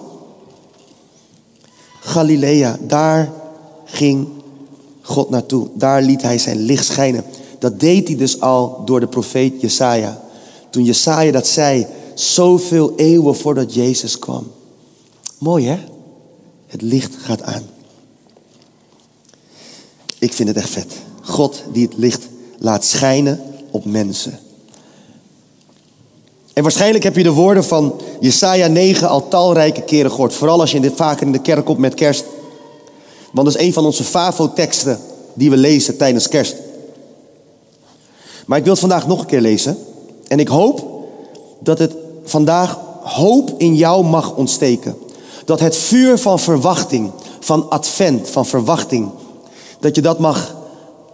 Galilea, 2.00 2.78
daar 2.82 3.32
ging 3.86 4.28
God 5.02 5.30
naartoe. 5.30 5.68
Daar 5.74 6.02
liet 6.02 6.22
hij 6.22 6.38
zijn 6.38 6.58
licht 6.58 6.86
schijnen. 6.86 7.24
Dat 7.60 7.80
deed 7.80 8.08
hij 8.08 8.18
dus 8.18 8.42
al 8.42 8.82
door 8.86 9.00
de 9.00 9.08
profeet 9.08 9.62
Jesaja. 9.62 10.22
Toen 10.70 10.84
Jesaja 10.84 11.32
dat 11.32 11.48
zei, 11.48 11.88
zoveel 12.14 12.94
eeuwen 12.96 13.36
voordat 13.36 13.74
Jezus 13.74 14.20
kwam. 14.20 14.52
Mooi 15.38 15.68
hè? 15.68 15.78
Het 16.68 16.82
licht 16.82 17.16
gaat 17.16 17.42
aan. 17.42 17.64
Ik 20.28 20.34
vind 20.34 20.48
het 20.48 20.58
echt 20.58 20.70
vet. 20.70 20.94
God 21.22 21.64
die 21.74 21.86
het 21.86 21.98
licht 21.98 22.28
laat 22.58 22.86
schijnen 22.86 23.42
op 23.72 23.86
mensen. 23.86 24.40
En 26.54 26.64
waarschijnlijk 26.64 27.04
heb 27.04 27.16
je 27.16 27.24
de 27.24 27.32
woorden 27.32 27.64
van 27.64 28.02
Jesaja 28.20 28.68
9 28.68 29.10
al 29.10 29.28
talrijke 29.28 29.82
keren 29.82 30.12
gehoord. 30.12 30.34
Vooral 30.34 30.60
als 30.60 30.72
je 30.72 30.80
dit 30.80 30.94
vaker 30.96 31.26
in 31.26 31.32
de 31.32 31.42
kerk 31.42 31.66
komt 31.66 31.78
met 31.78 31.94
kerst. 31.94 32.26
Want 33.32 33.48
dat 33.48 33.56
is 33.56 33.66
een 33.66 33.74
van 33.74 33.86
onze 33.86 34.04
FAVO-teksten 34.04 35.00
die 35.34 35.50
we 35.50 35.58
lezen 35.58 35.98
tijdens 35.98 36.28
kerst. 36.28 36.56
Maar 38.46 38.58
ik 38.58 38.64
wil 38.64 38.74
het 38.74 38.82
vandaag 38.82 39.08
nog 39.08 39.20
een 39.20 39.26
keer 39.26 39.42
lezen. 39.42 39.78
En 40.28 40.40
ik 40.40 40.48
hoop 40.48 41.06
dat 41.60 41.80
het 41.80 41.96
vandaag 42.24 42.80
hoop 43.04 43.54
in 43.58 43.76
jou 43.76 44.06
mag 44.06 44.36
ontsteken. 44.36 44.98
Dat 45.46 45.60
het 45.60 45.76
vuur 45.76 46.18
van 46.18 46.40
verwachting, 46.40 47.12
van 47.40 47.70
advent, 47.70 48.30
van 48.30 48.46
verwachting, 48.46 49.12
dat 49.88 49.96
je 49.96 50.02
dat 50.02 50.20
mag, 50.20 50.56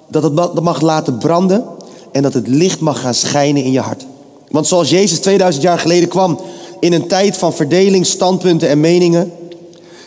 dat 0.08 0.24
het 0.24 0.36
dat 0.36 0.62
mag 0.62 0.82
laten 0.82 1.18
branden 1.18 1.66
en 2.12 2.22
dat 2.22 2.34
het 2.34 2.48
licht 2.48 2.80
mag 2.80 3.02
gaan 3.02 3.14
schijnen 3.14 3.64
in 3.64 3.72
je 3.72 3.80
hart. 3.80 4.06
Want 4.50 4.68
zoals 4.68 4.90
Jezus 4.90 5.20
2000 5.20 5.64
jaar 5.64 5.80
geleden 5.80 6.10
kwam 6.10 6.40
in 6.80 6.94
een 6.94 7.08
tijd 7.08 7.38
van 7.38 7.54
verdeling, 7.54 8.06
standpunten 8.06 8.70
en 8.70 8.80
meningen, 8.80 9.32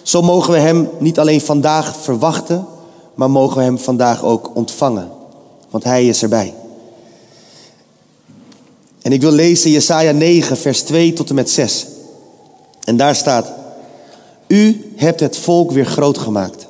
zo 0.03 0.23
mogen 0.23 0.53
we 0.53 0.59
Hem 0.59 0.89
niet 0.99 1.19
alleen 1.19 1.41
vandaag 1.41 1.97
verwachten, 1.97 2.67
maar 3.15 3.31
mogen 3.31 3.57
we 3.57 3.63
Hem 3.63 3.79
vandaag 3.79 4.25
ook 4.25 4.51
ontvangen. 4.55 5.11
Want 5.71 5.85
Hij 5.85 6.07
is 6.07 6.23
erbij. 6.23 6.55
En 9.03 9.13
ik 9.13 9.21
wil 9.21 9.33
lezen 9.33 9.71
Jesaja 9.71 10.13
9, 10.13 10.57
vers 10.57 10.83
2 10.83 11.13
tot 11.13 11.29
en 11.29 11.35
met 11.35 11.51
6. 11.51 11.87
En 12.85 12.97
daar 12.97 13.15
staat, 13.15 13.53
U 14.47 14.93
hebt 14.97 15.21
het 15.21 15.37
volk 15.37 15.71
weer 15.71 15.87
groot 15.87 16.19
gemaakt. 16.19 16.66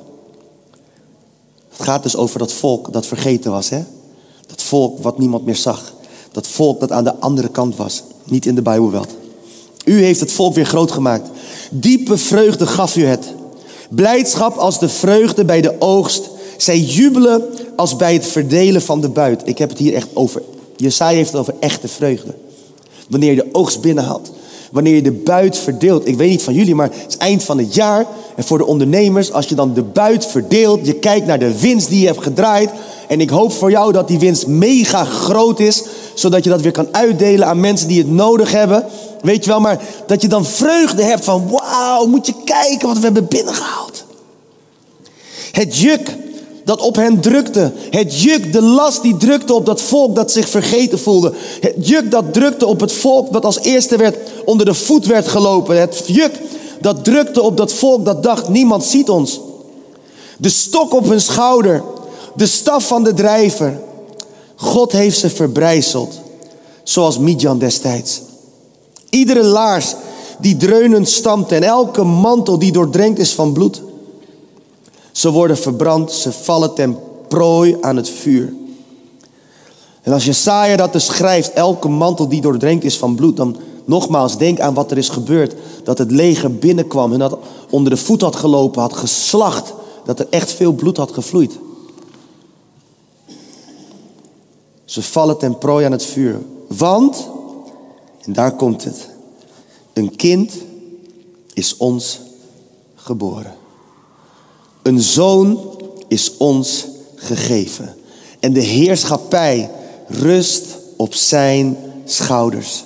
Het 1.77 1.85
gaat 1.85 2.03
dus 2.03 2.15
over 2.15 2.39
dat 2.39 2.53
volk 2.53 2.93
dat 2.93 3.05
vergeten 3.05 3.51
was. 3.51 3.69
Hè? 3.69 3.83
Dat 4.47 4.63
volk 4.63 5.03
wat 5.03 5.19
niemand 5.19 5.45
meer 5.45 5.55
zag. 5.55 5.93
Dat 6.31 6.47
volk 6.47 6.79
dat 6.79 6.91
aan 6.91 7.03
de 7.03 7.15
andere 7.15 7.49
kant 7.49 7.75
was. 7.75 8.03
Niet 8.23 8.45
in 8.45 8.55
de 8.55 8.61
Bijbelweld. 8.61 9.15
U 9.85 10.03
heeft 10.03 10.19
het 10.19 10.31
volk 10.31 10.53
weer 10.53 10.65
groot 10.65 10.91
gemaakt. 10.91 11.29
Diepe 11.71 12.17
vreugde 12.17 12.67
gaf 12.67 12.95
u 12.95 13.05
het. 13.05 13.33
Blijdschap 13.89 14.57
als 14.57 14.79
de 14.79 14.89
vreugde 14.89 15.45
bij 15.45 15.61
de 15.61 15.75
oogst. 15.79 16.29
Zij 16.57 16.79
jubelen 16.79 17.43
als 17.75 17.95
bij 17.95 18.13
het 18.13 18.27
verdelen 18.27 18.81
van 18.81 19.01
de 19.01 19.09
buit. 19.09 19.41
Ik 19.45 19.57
heb 19.57 19.69
het 19.69 19.77
hier 19.77 19.93
echt 19.93 20.07
over. 20.13 20.41
Jesaja 20.75 21.15
heeft 21.15 21.31
het 21.31 21.41
over 21.41 21.55
echte 21.59 21.87
vreugde. 21.87 22.33
Wanneer 23.09 23.29
je 23.29 23.43
de 23.43 23.49
oogst 23.51 23.81
binnenhaalt. 23.81 24.31
Wanneer 24.71 24.95
je 24.95 25.01
de 25.01 25.11
buit 25.11 25.57
verdeelt. 25.57 26.07
Ik 26.07 26.17
weet 26.17 26.29
niet 26.29 26.43
van 26.43 26.53
jullie, 26.53 26.75
maar 26.75 26.89
het 26.91 27.05
is 27.07 27.17
eind 27.17 27.43
van 27.43 27.57
het 27.57 27.73
jaar. 27.73 28.05
En 28.37 28.43
voor 28.43 28.57
de 28.57 28.65
ondernemers, 28.65 29.31
als 29.31 29.47
je 29.47 29.55
dan 29.55 29.73
de 29.73 29.83
buit 29.83 30.25
verdeelt. 30.25 30.85
Je 30.85 30.93
kijkt 30.93 31.25
naar 31.25 31.39
de 31.39 31.59
winst 31.59 31.89
die 31.89 31.99
je 31.99 32.05
hebt 32.05 32.23
gedraaid. 32.23 32.69
En 33.07 33.21
ik 33.21 33.29
hoop 33.29 33.51
voor 33.51 33.71
jou 33.71 33.91
dat 33.91 34.07
die 34.07 34.19
winst 34.19 34.47
mega 34.47 35.03
groot 35.03 35.59
is. 35.59 35.83
Zodat 36.13 36.43
je 36.43 36.49
dat 36.49 36.61
weer 36.61 36.71
kan 36.71 36.87
uitdelen 36.91 37.47
aan 37.47 37.59
mensen 37.59 37.87
die 37.87 37.97
het 37.97 38.11
nodig 38.11 38.51
hebben. 38.51 38.85
Weet 39.21 39.43
je 39.43 39.49
wel, 39.49 39.59
maar 39.59 39.79
dat 40.07 40.21
je 40.21 40.27
dan 40.27 40.45
vreugde 40.45 41.03
hebt 41.03 41.23
van 41.23 41.49
wauw, 41.49 42.05
moet 42.05 42.25
je 42.25 42.33
kijken 42.43 42.87
wat 42.87 42.97
we 42.97 43.03
hebben 43.03 43.27
binnengehaald. 43.27 44.05
Het 45.51 45.77
juk 45.77 46.15
dat 46.63 46.81
op 46.81 46.95
hen 46.95 47.19
drukte. 47.19 47.71
Het 47.89 48.21
juk, 48.21 48.53
de 48.53 48.61
last 48.61 49.01
die 49.01 49.17
drukte 49.17 49.53
op 49.53 49.65
dat 49.65 49.81
volk 49.81 50.15
dat 50.15 50.31
zich 50.31 50.49
vergeten 50.49 50.99
voelde. 50.99 51.33
Het 51.59 51.87
juk 51.87 52.11
dat 52.11 52.33
drukte 52.33 52.65
op 52.65 52.79
het 52.79 52.93
volk 52.93 53.33
dat 53.33 53.45
als 53.45 53.59
eerste 53.59 53.97
werd 53.97 54.17
onder 54.45 54.65
de 54.65 54.73
voet 54.73 55.05
werd 55.05 55.27
gelopen. 55.27 55.79
Het 55.79 56.03
juk 56.05 56.31
dat 56.81 57.03
drukte 57.03 57.41
op 57.41 57.57
dat 57.57 57.73
volk 57.73 58.05
dat 58.05 58.23
dacht 58.23 58.49
niemand 58.49 58.83
ziet 58.83 59.09
ons. 59.09 59.39
De 60.37 60.49
stok 60.49 60.93
op 60.93 61.09
hun 61.09 61.21
schouder, 61.21 61.83
de 62.35 62.45
staf 62.45 62.87
van 62.87 63.03
de 63.03 63.13
drijver. 63.13 63.79
God 64.55 64.91
heeft 64.91 65.17
ze 65.17 65.29
verbrijzeld, 65.29 66.19
zoals 66.83 67.17
Midjan 67.17 67.59
destijds. 67.59 68.21
Iedere 69.09 69.43
laars 69.43 69.95
die 70.39 70.57
dreunend 70.57 71.09
stampt 71.09 71.51
en 71.51 71.63
elke 71.63 72.03
mantel 72.03 72.59
die 72.59 72.71
doordrenkt 72.71 73.19
is 73.19 73.33
van 73.33 73.53
bloed. 73.53 73.81
Ze 75.11 75.31
worden 75.31 75.57
verbrand, 75.57 76.11
ze 76.11 76.31
vallen 76.31 76.73
ten 76.73 76.97
prooi 77.27 77.77
aan 77.81 77.95
het 77.95 78.09
vuur. 78.09 78.53
En 80.01 80.13
als 80.13 80.25
Jesaja 80.25 80.75
dat 80.75 80.93
dus 80.93 81.05
schrijft, 81.05 81.53
elke 81.53 81.87
mantel 81.87 82.27
die 82.27 82.41
doordrenkt 82.41 82.83
is 82.83 82.97
van 82.97 83.15
bloed, 83.15 83.37
dan 83.37 83.57
nogmaals, 83.87 84.37
denk 84.37 84.59
aan 84.59 84.73
wat 84.73 84.91
er 84.91 84.97
is 84.97 85.09
gebeurd. 85.09 85.55
Dat 85.83 85.97
het 85.97 86.11
leger 86.11 86.55
binnenkwam 86.55 87.13
en 87.13 87.19
dat 87.19 87.37
onder 87.69 87.91
de 87.91 87.97
voet 87.97 88.21
had 88.21 88.35
gelopen, 88.35 88.81
had 88.81 88.93
geslacht, 88.93 89.73
dat 90.05 90.19
er 90.19 90.27
echt 90.29 90.51
veel 90.51 90.71
bloed 90.71 90.97
had 90.97 91.11
gevloeid. 91.11 91.59
Ze 94.85 95.01
vallen 95.01 95.37
ten 95.37 95.57
prooi 95.57 95.85
aan 95.85 95.91
het 95.91 96.05
vuur. 96.05 96.41
Want, 96.67 97.29
en 98.21 98.33
daar 98.33 98.55
komt 98.55 98.83
het, 98.83 99.09
een 99.93 100.15
kind 100.15 100.53
is 101.53 101.77
ons 101.77 102.19
geboren. 102.95 103.53
Een 104.81 105.01
zoon 105.01 105.59
is 106.07 106.37
ons 106.37 106.85
gegeven. 107.15 107.95
En 108.39 108.53
de 108.53 108.61
heerschappij 108.61 109.71
rust 110.07 110.65
op 110.95 111.13
zijn 111.13 111.77
schouders. 112.05 112.83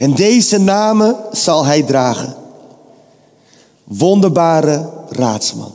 En 0.00 0.14
deze 0.14 0.58
namen 0.58 1.16
zal 1.32 1.64
hij 1.64 1.82
dragen. 1.82 2.34
Wonderbare 3.84 4.88
raadsman. 5.08 5.72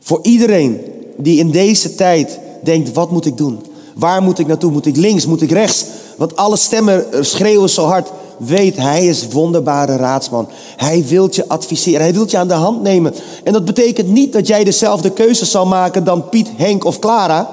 Voor 0.00 0.18
iedereen 0.22 0.80
die 1.16 1.38
in 1.38 1.50
deze 1.50 1.94
tijd 1.94 2.38
denkt, 2.62 2.92
wat 2.92 3.10
moet 3.10 3.26
ik 3.26 3.36
doen? 3.36 3.62
Waar 3.94 4.22
moet 4.22 4.38
ik 4.38 4.46
naartoe? 4.46 4.70
Moet 4.70 4.86
ik 4.86 4.96
links? 4.96 5.26
Moet 5.26 5.42
ik 5.42 5.50
rechts? 5.50 5.84
Want 6.16 6.36
alle 6.36 6.56
stemmen 6.56 7.06
schreeuwen 7.20 7.70
zo 7.70 7.84
hard. 7.84 8.10
Weet, 8.36 8.76
hij 8.76 9.06
is 9.06 9.28
wonderbare 9.28 9.96
raadsman. 9.96 10.48
Hij 10.76 11.04
wilt 11.04 11.34
je 11.34 11.48
adviseren. 11.48 12.00
Hij 12.00 12.14
wilt 12.14 12.30
je 12.30 12.38
aan 12.38 12.48
de 12.48 12.54
hand 12.54 12.82
nemen. 12.82 13.14
En 13.44 13.52
dat 13.52 13.64
betekent 13.64 14.08
niet 14.08 14.32
dat 14.32 14.46
jij 14.46 14.64
dezelfde 14.64 15.10
keuzes 15.10 15.50
zal 15.50 15.66
maken 15.66 16.04
dan 16.04 16.28
Piet, 16.28 16.50
Henk 16.56 16.84
of 16.84 16.98
Clara. 16.98 17.50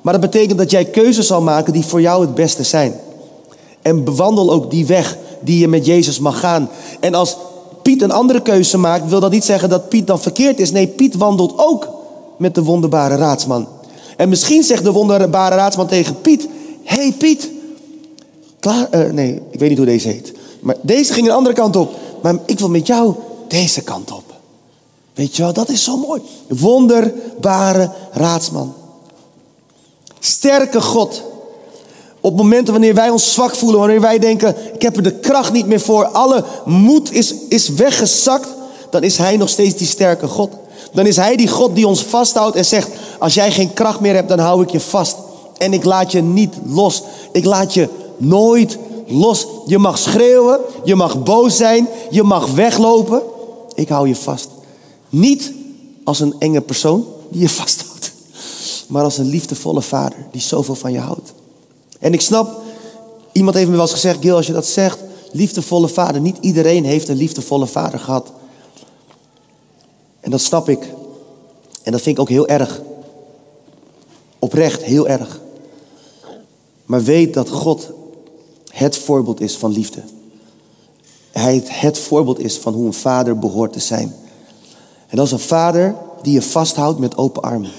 Maar 0.00 0.12
dat 0.12 0.30
betekent 0.30 0.58
dat 0.58 0.70
jij 0.70 0.84
keuzes 0.84 1.26
zal 1.26 1.40
maken 1.40 1.72
die 1.72 1.84
voor 1.84 2.00
jou 2.00 2.20
het 2.20 2.34
beste 2.34 2.62
zijn. 2.62 3.00
En 3.86 4.04
bewandel 4.04 4.52
ook 4.52 4.70
die 4.70 4.86
weg 4.86 5.18
die 5.40 5.58
je 5.58 5.68
met 5.68 5.86
Jezus 5.86 6.18
mag 6.18 6.40
gaan. 6.40 6.68
En 7.00 7.14
als 7.14 7.36
Piet 7.82 8.02
een 8.02 8.10
andere 8.10 8.42
keuze 8.42 8.78
maakt, 8.78 9.08
wil 9.08 9.20
dat 9.20 9.30
niet 9.30 9.44
zeggen 9.44 9.68
dat 9.68 9.88
Piet 9.88 10.06
dan 10.06 10.20
verkeerd 10.20 10.60
is. 10.60 10.70
Nee, 10.70 10.86
Piet 10.86 11.14
wandelt 11.16 11.52
ook 11.56 11.88
met 12.36 12.54
de 12.54 12.62
wonderbare 12.62 13.16
raadsman. 13.16 13.68
En 14.16 14.28
misschien 14.28 14.62
zegt 14.62 14.84
de 14.84 14.92
wonderbare 14.92 15.54
raadsman 15.54 15.86
tegen 15.86 16.20
Piet: 16.20 16.48
hey 16.82 17.12
Piet, 17.18 17.50
klaar, 18.60 18.88
uh, 18.94 19.12
nee, 19.12 19.42
ik 19.50 19.58
weet 19.58 19.68
niet 19.68 19.78
hoe 19.78 19.86
deze 19.86 20.08
heet. 20.08 20.32
Maar 20.60 20.76
deze 20.80 21.12
ging 21.12 21.26
een 21.26 21.32
andere 21.32 21.54
kant 21.54 21.76
op. 21.76 21.94
Maar 22.22 22.34
ik 22.46 22.58
wil 22.58 22.70
met 22.70 22.86
jou 22.86 23.14
deze 23.48 23.82
kant 23.82 24.12
op. 24.12 24.34
Weet 25.14 25.36
je 25.36 25.42
wel, 25.42 25.52
dat 25.52 25.68
is 25.68 25.84
zo 25.84 25.96
mooi. 25.96 26.22
Wonderbare 26.48 27.90
raadsman. 28.12 28.74
Sterke 30.18 30.80
God. 30.80 31.22
Op 32.26 32.36
momenten 32.36 32.72
wanneer 32.72 32.94
wij 32.94 33.10
ons 33.10 33.32
zwak 33.32 33.54
voelen, 33.54 33.78
wanneer 33.78 34.00
wij 34.00 34.18
denken, 34.18 34.56
ik 34.74 34.82
heb 34.82 34.96
er 34.96 35.02
de 35.02 35.18
kracht 35.18 35.52
niet 35.52 35.66
meer 35.66 35.80
voor, 35.80 36.06
alle 36.06 36.44
moed 36.64 37.12
is, 37.12 37.34
is 37.48 37.68
weggezakt, 37.68 38.48
dan 38.90 39.02
is 39.02 39.18
Hij 39.18 39.36
nog 39.36 39.48
steeds 39.48 39.74
die 39.74 39.86
sterke 39.86 40.26
God. 40.26 40.50
Dan 40.92 41.06
is 41.06 41.16
Hij 41.16 41.36
die 41.36 41.48
God 41.48 41.74
die 41.74 41.86
ons 41.86 42.02
vasthoudt 42.02 42.56
en 42.56 42.64
zegt, 42.64 42.90
als 43.18 43.34
jij 43.34 43.52
geen 43.52 43.72
kracht 43.72 44.00
meer 44.00 44.14
hebt, 44.14 44.28
dan 44.28 44.38
hou 44.38 44.62
ik 44.62 44.70
je 44.70 44.80
vast. 44.80 45.16
En 45.56 45.72
ik 45.72 45.84
laat 45.84 46.12
je 46.12 46.22
niet 46.22 46.54
los. 46.64 47.02
Ik 47.32 47.44
laat 47.44 47.74
je 47.74 47.88
nooit 48.16 48.78
los. 49.06 49.46
Je 49.66 49.78
mag 49.78 49.98
schreeuwen, 49.98 50.60
je 50.84 50.94
mag 50.94 51.22
boos 51.22 51.56
zijn, 51.56 51.88
je 52.10 52.22
mag 52.22 52.50
weglopen. 52.50 53.22
Ik 53.74 53.88
hou 53.88 54.08
je 54.08 54.16
vast. 54.16 54.48
Niet 55.08 55.52
als 56.04 56.20
een 56.20 56.34
enge 56.38 56.60
persoon 56.60 57.06
die 57.28 57.40
je 57.40 57.48
vasthoudt, 57.60 58.12
maar 58.86 59.02
als 59.02 59.18
een 59.18 59.28
liefdevolle 59.28 59.82
vader 59.82 60.26
die 60.30 60.40
zoveel 60.40 60.74
van 60.74 60.92
je 60.92 61.00
houdt. 61.00 61.34
En 61.98 62.12
ik 62.12 62.20
snap, 62.20 62.60
iemand 63.32 63.56
heeft 63.56 63.68
me 63.68 63.74
wel 63.74 63.82
eens 63.82 63.92
gezegd, 63.92 64.20
Gil, 64.20 64.36
als 64.36 64.46
je 64.46 64.52
dat 64.52 64.66
zegt, 64.66 64.98
liefdevolle 65.32 65.88
vader. 65.88 66.20
Niet 66.20 66.38
iedereen 66.40 66.84
heeft 66.84 67.08
een 67.08 67.16
liefdevolle 67.16 67.66
vader 67.66 67.98
gehad. 67.98 68.32
En 70.20 70.30
dat 70.30 70.40
snap 70.40 70.68
ik. 70.68 70.82
En 71.82 71.92
dat 71.92 72.00
vind 72.00 72.16
ik 72.16 72.22
ook 72.22 72.28
heel 72.28 72.46
erg. 72.46 72.80
Oprecht, 74.38 74.82
heel 74.82 75.08
erg. 75.08 75.40
Maar 76.84 77.02
weet 77.02 77.34
dat 77.34 77.48
God 77.48 77.90
het 78.68 78.96
voorbeeld 78.96 79.40
is 79.40 79.56
van 79.56 79.72
liefde. 79.72 80.02
Hij 81.32 81.62
het 81.66 81.98
voorbeeld 81.98 82.38
is 82.38 82.58
van 82.58 82.74
hoe 82.74 82.86
een 82.86 82.92
vader 82.92 83.38
behoort 83.38 83.72
te 83.72 83.80
zijn. 83.80 84.14
En 85.06 85.16
dat 85.16 85.26
is 85.26 85.32
een 85.32 85.38
vader 85.38 85.94
die 86.22 86.32
je 86.32 86.42
vasthoudt 86.42 86.98
met 86.98 87.16
open 87.16 87.42
armen. 87.42 87.70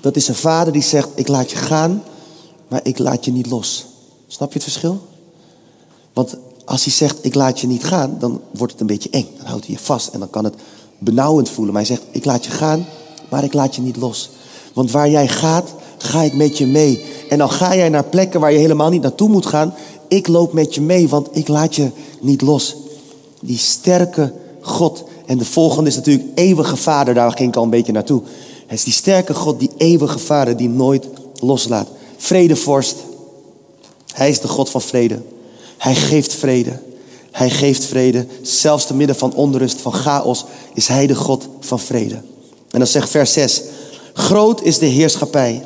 Dat 0.00 0.16
is 0.16 0.28
een 0.28 0.34
vader 0.34 0.72
die 0.72 0.82
zegt, 0.82 1.08
ik 1.14 1.28
laat 1.28 1.50
je 1.50 1.56
gaan, 1.56 2.02
maar 2.68 2.80
ik 2.82 2.98
laat 2.98 3.24
je 3.24 3.32
niet 3.32 3.46
los. 3.46 3.86
Snap 4.26 4.48
je 4.48 4.54
het 4.54 4.62
verschil? 4.62 5.00
Want 6.12 6.36
als 6.64 6.84
hij 6.84 6.92
zegt, 6.92 7.18
ik 7.20 7.34
laat 7.34 7.60
je 7.60 7.66
niet 7.66 7.84
gaan, 7.84 8.16
dan 8.18 8.40
wordt 8.50 8.72
het 8.72 8.80
een 8.80 8.86
beetje 8.86 9.10
eng. 9.10 9.28
Dan 9.36 9.46
houdt 9.46 9.66
hij 9.66 9.74
je 9.74 9.80
vast 9.80 10.08
en 10.08 10.18
dan 10.18 10.30
kan 10.30 10.44
het 10.44 10.54
benauwend 10.98 11.48
voelen. 11.48 11.74
Maar 11.74 11.86
hij 11.86 11.96
zegt, 11.96 12.06
ik 12.10 12.24
laat 12.24 12.44
je 12.44 12.50
gaan, 12.50 12.86
maar 13.28 13.44
ik 13.44 13.52
laat 13.52 13.76
je 13.76 13.82
niet 13.82 13.96
los. 13.96 14.30
Want 14.72 14.90
waar 14.90 15.10
jij 15.10 15.28
gaat, 15.28 15.74
ga 15.98 16.22
ik 16.22 16.34
met 16.34 16.58
je 16.58 16.66
mee. 16.66 17.04
En 17.28 17.38
dan 17.38 17.50
ga 17.50 17.76
jij 17.76 17.88
naar 17.88 18.04
plekken 18.04 18.40
waar 18.40 18.52
je 18.52 18.58
helemaal 18.58 18.90
niet 18.90 19.02
naartoe 19.02 19.28
moet 19.28 19.46
gaan. 19.46 19.74
Ik 20.08 20.26
loop 20.26 20.52
met 20.52 20.74
je 20.74 20.80
mee, 20.80 21.08
want 21.08 21.28
ik 21.30 21.48
laat 21.48 21.74
je 21.74 21.90
niet 22.20 22.40
los. 22.40 22.76
Die 23.40 23.58
sterke 23.58 24.32
God. 24.60 25.04
En 25.26 25.38
de 25.38 25.44
volgende 25.44 25.90
is 25.90 25.96
natuurlijk 25.96 26.28
eeuwige 26.34 26.76
vader. 26.76 27.14
Daar 27.14 27.32
ging 27.32 27.48
ik 27.48 27.56
al 27.56 27.62
een 27.62 27.70
beetje 27.70 27.92
naartoe. 27.92 28.22
Het 28.66 28.78
is 28.78 28.84
die 28.84 28.92
sterke 28.92 29.34
God, 29.34 29.58
die 29.58 29.70
eeuwige 29.76 30.18
vader, 30.18 30.56
die 30.56 30.68
nooit 30.68 31.08
loslaat. 31.40 31.88
Vredevorst. 32.18 32.96
Hij 34.12 34.28
is 34.28 34.40
de 34.40 34.48
God 34.48 34.70
van 34.70 34.82
vrede. 34.82 35.22
Hij 35.78 35.94
geeft 35.94 36.34
vrede. 36.34 36.80
Hij 37.30 37.50
geeft 37.50 37.84
vrede. 37.84 38.26
Zelfs 38.42 38.86
te 38.86 38.94
midden 38.94 39.16
van 39.16 39.34
onrust, 39.34 39.80
van 39.80 39.92
chaos, 39.92 40.44
is 40.74 40.88
Hij 40.88 41.06
de 41.06 41.14
God 41.14 41.48
van 41.60 41.80
vrede. 41.80 42.14
En 42.70 42.78
dan 42.78 42.86
zegt 42.86 43.10
vers 43.10 43.32
6. 43.32 43.62
Groot 44.12 44.62
is 44.62 44.78
de 44.78 44.86
heerschappij. 44.86 45.64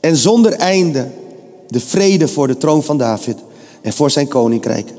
En 0.00 0.16
zonder 0.16 0.52
einde 0.52 1.10
de 1.68 1.80
vrede 1.80 2.28
voor 2.28 2.46
de 2.46 2.56
troon 2.56 2.84
van 2.84 2.98
David 2.98 3.36
en 3.82 3.92
voor 3.92 4.10
zijn 4.10 4.28
koninkrijk. 4.28 4.92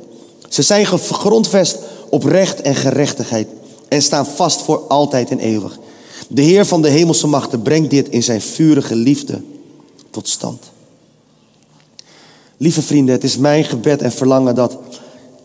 Ze 0.50 0.62
zijn 0.62 0.86
gegrondvest 0.86 1.78
op 2.10 2.24
recht 2.24 2.62
en 2.62 2.76
gerechtigheid 2.76 3.48
en 3.88 4.02
staan 4.02 4.26
vast 4.26 4.62
voor 4.62 4.78
altijd 4.88 5.30
en 5.30 5.40
eeuwig. 5.40 5.80
De 6.28 6.42
Heer 6.42 6.66
van 6.66 6.82
de 6.82 6.90
hemelse 6.90 7.28
machten 7.28 7.62
brengt 7.62 7.90
dit 7.90 8.10
in 8.10 8.24
zijn 8.24 8.42
vurige 8.42 8.96
liefde 8.96 9.42
tot 10.12 10.28
stand. 10.28 10.72
Lieve 12.58 12.82
vrienden, 12.82 13.16
het 13.16 13.24
is 13.24 13.38
mijn 13.38 13.64
gebed 13.64 14.02
en 14.02 14.12
verlangen 14.12 14.56
dat 14.56 14.78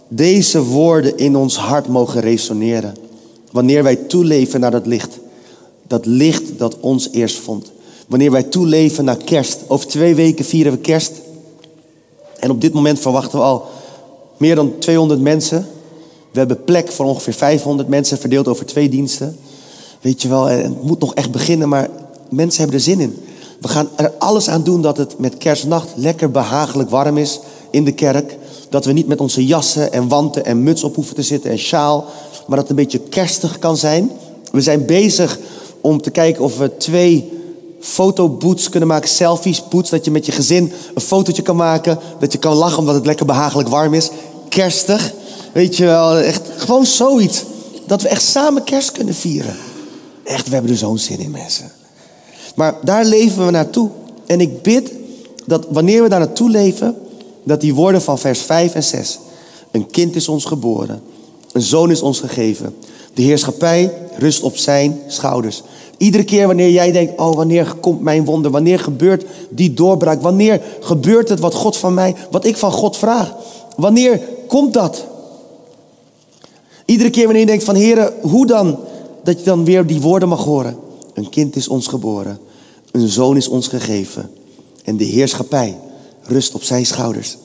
deze 0.09 0.62
woorden 0.62 1.16
in 1.16 1.37
ons 1.37 1.57
hart 1.57 1.88
mogen 1.88 2.20
resoneren. 2.20 2.94
Wanneer 3.50 3.83
wij 3.83 3.96
toeleven 3.96 4.61
naar 4.61 4.70
dat 4.70 4.87
licht. 4.87 5.18
Dat 5.87 6.07
licht 6.07 6.59
dat 6.59 6.81
ons 6.81 7.09
eerst 7.12 7.37
vond. 7.37 7.72
Wanneer 8.07 8.31
wij 8.31 8.42
toeleven 8.42 9.05
naar 9.05 9.16
kerst. 9.16 9.59
Over 9.66 9.87
twee 9.87 10.14
weken 10.14 10.44
vieren 10.44 10.72
we 10.72 10.79
kerst. 10.79 11.12
En 12.38 12.50
op 12.50 12.61
dit 12.61 12.72
moment 12.72 12.98
verwachten 12.98 13.38
we 13.38 13.44
al 13.44 13.66
meer 14.37 14.55
dan 14.55 14.79
200 14.79 15.20
mensen. 15.20 15.66
We 16.31 16.38
hebben 16.38 16.64
plek 16.64 16.92
voor 16.92 17.07
ongeveer 17.07 17.33
500 17.33 17.88
mensen 17.88 18.18
verdeeld 18.18 18.48
over 18.48 18.66
twee 18.66 18.88
diensten. 18.88 19.37
Weet 20.00 20.22
je 20.22 20.29
wel, 20.29 20.44
het 20.44 20.83
moet 20.83 21.00
nog 21.00 21.14
echt 21.14 21.31
beginnen, 21.31 21.68
maar 21.68 21.90
mensen 22.31 22.61
hebben 22.61 22.79
er 22.79 22.85
zin 22.85 23.00
in. 23.00 23.23
We 23.64 23.70
gaan 23.70 23.88
er 23.96 24.12
alles 24.18 24.48
aan 24.48 24.62
doen 24.62 24.83
dat 24.83 24.96
het 24.96 25.18
met 25.18 25.37
kerstnacht 25.37 25.88
lekker 25.94 26.31
behagelijk 26.31 26.90
warm 26.90 27.18
is 27.18 27.40
in 27.70 27.85
de 27.85 27.92
kerk. 27.92 28.38
Dat 28.68 28.85
we 28.85 28.92
niet 28.92 29.07
met 29.07 29.20
onze 29.20 29.46
jassen 29.46 29.92
en 29.92 30.09
wanten 30.09 30.44
en 30.44 30.62
muts 30.62 30.85
op 30.85 30.94
hoeven 30.94 31.14
te 31.14 31.22
zitten 31.22 31.50
en 31.50 31.59
sjaal. 31.59 32.05
Maar 32.46 32.57
dat 32.59 32.68
het 32.68 32.68
een 32.68 32.85
beetje 32.85 32.98
kerstig 32.98 33.59
kan 33.59 33.77
zijn. 33.77 34.11
We 34.53 34.61
zijn 34.61 34.87
bezig 34.87 35.38
om 35.81 36.03
te 36.03 36.11
kijken 36.11 36.44
of 36.44 36.59
we 36.59 36.77
twee 36.77 37.33
fotoboots 37.81 38.68
kunnen 38.68 38.88
maken, 38.88 39.09
selfies, 39.09 39.68
boots, 39.68 39.90
dat 39.90 40.05
je 40.05 40.11
met 40.11 40.27
je 40.27 40.33
gezin 40.33 40.72
een 40.94 41.03
fotootje 41.03 41.42
kan 41.42 41.57
maken, 41.57 41.98
dat 42.18 42.33
je 42.33 42.38
kan 42.38 42.57
lachen 42.57 42.79
omdat 42.79 42.94
het 42.94 43.07
lekker 43.07 43.27
behagelijk 43.27 43.68
warm 43.68 43.94
is. 43.94 44.11
Kerstig, 44.48 45.12
weet 45.53 45.77
je 45.77 45.85
wel, 45.85 46.16
echt 46.16 46.42
gewoon 46.57 46.87
zoiets. 46.87 47.44
Dat 47.87 48.03
we 48.03 48.09
echt 48.09 48.22
samen 48.22 48.64
kerst 48.64 48.92
kunnen 48.92 49.14
vieren. 49.14 49.57
Echt, 50.24 50.48
we 50.48 50.55
hebben 50.55 50.72
er 50.72 50.79
zo'n 50.79 50.98
zin 50.98 51.18
in, 51.18 51.31
mensen. 51.31 51.84
Maar 52.55 52.75
daar 52.83 53.05
leven 53.05 53.45
we 53.45 53.51
naartoe. 53.51 53.90
En 54.27 54.40
ik 54.40 54.62
bid 54.62 54.93
dat 55.47 55.67
wanneer 55.71 56.03
we 56.03 56.09
daar 56.09 56.19
naartoe 56.19 56.51
leven, 56.51 56.97
dat 57.43 57.61
die 57.61 57.75
woorden 57.75 58.03
van 58.03 58.19
vers 58.19 58.40
5 58.40 58.75
en 58.75 58.83
6. 58.83 59.19
Een 59.71 59.87
kind 59.87 60.17
is 60.17 60.29
ons 60.29 60.45
geboren, 60.45 61.03
een 61.53 61.62
zoon 61.62 61.90
is 61.90 62.03
ons 62.03 62.21
gegeven. 62.21 62.75
De 63.14 63.23
heerschappij 63.23 63.93
rust 64.17 64.43
op 64.43 64.57
zijn 64.57 65.01
schouders. 65.07 65.62
Iedere 65.99 66.25
keer 66.25 66.47
wanneer 66.47 66.71
jij 66.71 66.93
denkt, 66.93 67.21
oh 67.21 67.37
wanneer 67.37 67.75
komt 67.81 68.01
mijn 68.01 68.25
wonder, 68.25 68.51
wanneer 68.51 68.79
gebeurt 68.79 69.25
die 69.51 69.75
doorbraak, 69.75 70.23
wanneer 70.23 70.62
gebeurt 70.81 71.29
het 71.29 71.40
wat 71.40 71.55
God 71.55 71.77
van 71.77 71.95
mij, 71.95 72.14
wat 72.31 72.45
ik 72.45 72.57
van 72.57 72.73
God 72.73 72.97
vraag, 72.97 73.35
wanneer 73.77 74.21
komt 74.47 74.73
dat? 74.75 75.05
Iedere 76.85 77.11
keer 77.11 77.25
wanneer 77.25 77.43
je 77.43 77.49
denkt 77.49 77.64
van 77.64 77.75
heren, 77.75 78.12
hoe 78.21 78.47
dan, 78.47 78.79
dat 79.25 79.38
je 79.38 79.45
dan 79.45 79.64
weer 79.64 79.87
die 79.87 80.01
woorden 80.01 80.29
mag 80.29 80.45
horen. 80.45 80.77
Een 81.14 81.29
kind 81.29 81.57
is 81.57 81.68
ons 81.68 81.87
geboren, 81.87 82.38
een 82.90 83.09
zoon 83.09 83.37
is 83.37 83.48
ons 83.48 83.68
gegeven 83.68 84.31
en 84.85 84.96
de 84.96 85.05
heerschappij 85.05 85.79
rust 86.22 86.55
op 86.55 86.62
zijn 86.62 86.87
schouders. 86.87 87.37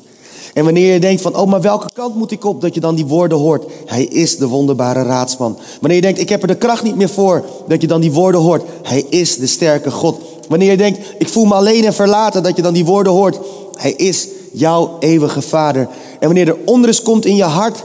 En 0.54 0.64
wanneer 0.64 0.94
je 0.94 1.00
denkt 1.00 1.22
van, 1.22 1.36
oh, 1.36 1.48
maar 1.48 1.62
welke 1.62 1.90
kant 1.94 2.16
moet 2.16 2.32
ik 2.32 2.46
op? 2.46 2.62
Dat 2.62 2.74
je 2.74 2.80
dan 2.80 2.96
die 2.96 3.06
woorden 3.06 3.38
hoort. 3.38 3.66
Hij 3.86 4.04
is 4.04 4.38
de 4.38 4.48
wonderbare 4.48 5.04
raadsman. 5.04 5.58
Wanneer 5.80 5.96
je 5.96 6.02
denkt, 6.02 6.20
ik 6.20 6.30
heb 6.30 6.42
er 6.42 6.48
de 6.48 6.58
kracht 6.58 6.84
niet 6.84 6.96
meer 6.96 7.10
voor. 7.10 7.46
Dat 7.68 7.82
je 7.82 7.88
dan 7.88 8.02
die 8.02 8.12
woorden 8.12 8.42
hoort. 8.42 8.64
Hij 8.84 9.06
is 9.10 9.38
de 9.38 9.48
sterke 9.48 9.92
God. 9.92 10.18
Wanneer 10.48 10.72
je 10.72 10.78
denkt, 10.78 11.00
ik 11.18 11.28
voel 11.28 11.46
me 11.46 11.54
alleen 11.54 11.86
en 11.86 11.94
verlaten. 11.94 12.44
Dat 12.44 12.56
je 12.56 12.62
dan 12.62 12.74
die 12.74 12.86
woorden 12.86 13.14
hoort. 13.14 13.40
Hij 13.74 13.92
is 13.92 14.28
jouw 14.54 14.98
eeuwige 15.00 15.42
vader. 15.42 15.88
En 16.20 16.28
wanneer 16.28 16.48
er 16.48 16.58
onrust 16.66 17.02
komt 17.02 17.26
in 17.26 17.36
je 17.36 17.44
hart. 17.44 17.84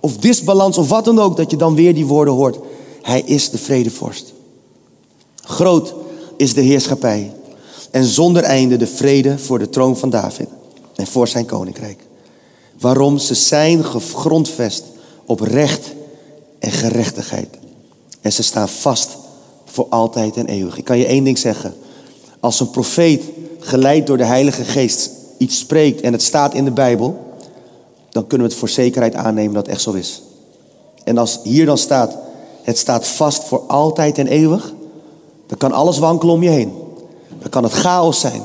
Of 0.00 0.16
disbalans 0.16 0.78
of 0.78 0.88
wat 0.88 1.04
dan 1.04 1.18
ook. 1.18 1.36
Dat 1.36 1.50
je 1.50 1.56
dan 1.56 1.74
weer 1.74 1.94
die 1.94 2.06
woorden 2.06 2.34
hoort. 2.34 2.58
Hij 3.02 3.22
is 3.24 3.50
de 3.50 3.58
vredevorst. 3.58 4.31
Groot 5.52 5.94
is 6.36 6.54
de 6.54 6.60
heerschappij. 6.60 7.32
En 7.90 8.04
zonder 8.04 8.42
einde 8.42 8.76
de 8.76 8.86
vrede 8.86 9.38
voor 9.38 9.58
de 9.58 9.68
troon 9.68 9.96
van 9.96 10.10
David 10.10 10.48
en 10.94 11.06
voor 11.06 11.28
zijn 11.28 11.46
koninkrijk. 11.46 12.06
Waarom? 12.80 13.18
Ze 13.18 13.34
zijn 13.34 13.84
gegrondvest 13.84 14.84
op 15.26 15.40
recht 15.40 15.92
en 16.58 16.70
gerechtigheid. 16.70 17.48
En 18.20 18.32
ze 18.32 18.42
staan 18.42 18.68
vast 18.68 19.16
voor 19.64 19.86
altijd 19.88 20.36
en 20.36 20.46
eeuwig. 20.46 20.78
Ik 20.78 20.84
kan 20.84 20.98
je 20.98 21.06
één 21.06 21.24
ding 21.24 21.38
zeggen. 21.38 21.74
Als 22.40 22.60
een 22.60 22.70
profeet 22.70 23.22
geleid 23.58 24.06
door 24.06 24.16
de 24.16 24.24
Heilige 24.24 24.64
Geest 24.64 25.10
iets 25.38 25.58
spreekt 25.58 26.00
en 26.00 26.12
het 26.12 26.22
staat 26.22 26.54
in 26.54 26.64
de 26.64 26.70
Bijbel, 26.70 27.20
dan 28.10 28.26
kunnen 28.26 28.46
we 28.46 28.52
het 28.52 28.60
voor 28.62 28.68
zekerheid 28.68 29.14
aannemen 29.14 29.54
dat 29.54 29.66
het 29.66 29.74
echt 29.74 29.84
zo 29.84 29.92
is. 29.92 30.22
En 31.04 31.18
als 31.18 31.40
hier 31.42 31.66
dan 31.66 31.78
staat, 31.78 32.16
het 32.62 32.78
staat 32.78 33.06
vast 33.06 33.44
voor 33.44 33.62
altijd 33.66 34.18
en 34.18 34.26
eeuwig, 34.26 34.72
dan 35.52 35.70
kan 35.70 35.78
alles 35.78 35.98
wankelen 35.98 36.34
om 36.34 36.42
je 36.42 36.48
heen. 36.48 36.72
Dan 37.38 37.50
kan 37.50 37.62
het 37.62 37.72
chaos 37.72 38.20
zijn. 38.20 38.42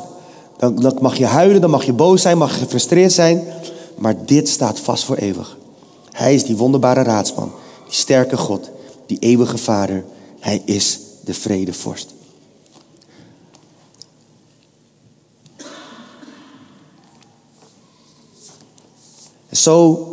Dan, 0.58 0.76
dan 0.76 0.98
mag 1.02 1.17
je 1.17 1.26
huilen, 1.26 1.62
dan 1.62 1.70
mag 1.70 1.84
je 1.84 1.93
boos 1.93 2.22
zijn, 2.22 2.38
mag 2.38 2.54
je 2.54 2.60
gefrustreerd 2.60 3.12
zijn. 3.12 3.43
Maar 3.98 4.26
dit 4.26 4.50
staat 4.50 4.80
vast 4.80 5.04
voor 5.04 5.15
eeuwig. 5.15 5.58
Hij 6.12 6.34
is 6.34 6.43
die 6.43 6.58
wonderbare 6.58 7.04
raadsman, 7.04 7.52
die 7.86 7.93
sterke 7.93 8.38
God, 8.38 8.70
die 9.06 9.20
eeuwige 9.20 9.58
Vader. 9.58 10.06
Hij 10.39 10.62
is 10.65 11.00
de 11.24 11.34
vredevorst. 11.34 12.13
Zo 19.52 20.08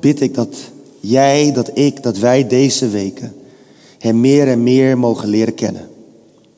bid 0.00 0.20
ik 0.20 0.34
dat 0.34 0.56
jij, 1.00 1.52
dat 1.52 1.70
ik, 1.74 2.02
dat 2.02 2.18
wij 2.18 2.46
deze 2.46 2.88
weken 2.88 3.34
Hem 3.98 4.20
meer 4.20 4.48
en 4.48 4.62
meer 4.62 4.98
mogen 4.98 5.28
leren 5.28 5.54
kennen. 5.54 5.92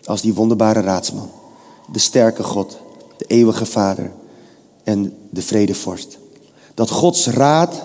Als 0.06 0.20
die 0.20 0.34
wonderbare 0.34 0.80
raadsman, 0.80 1.30
de 1.92 1.98
sterke 1.98 2.42
God, 2.42 2.78
de 3.16 3.24
eeuwige 3.24 3.66
Vader 3.66 4.12
en 4.84 5.16
de 5.30 5.42
vredevorst. 5.42 6.18
Dat 6.74 6.90
Gods 6.90 7.26
raad, 7.26 7.82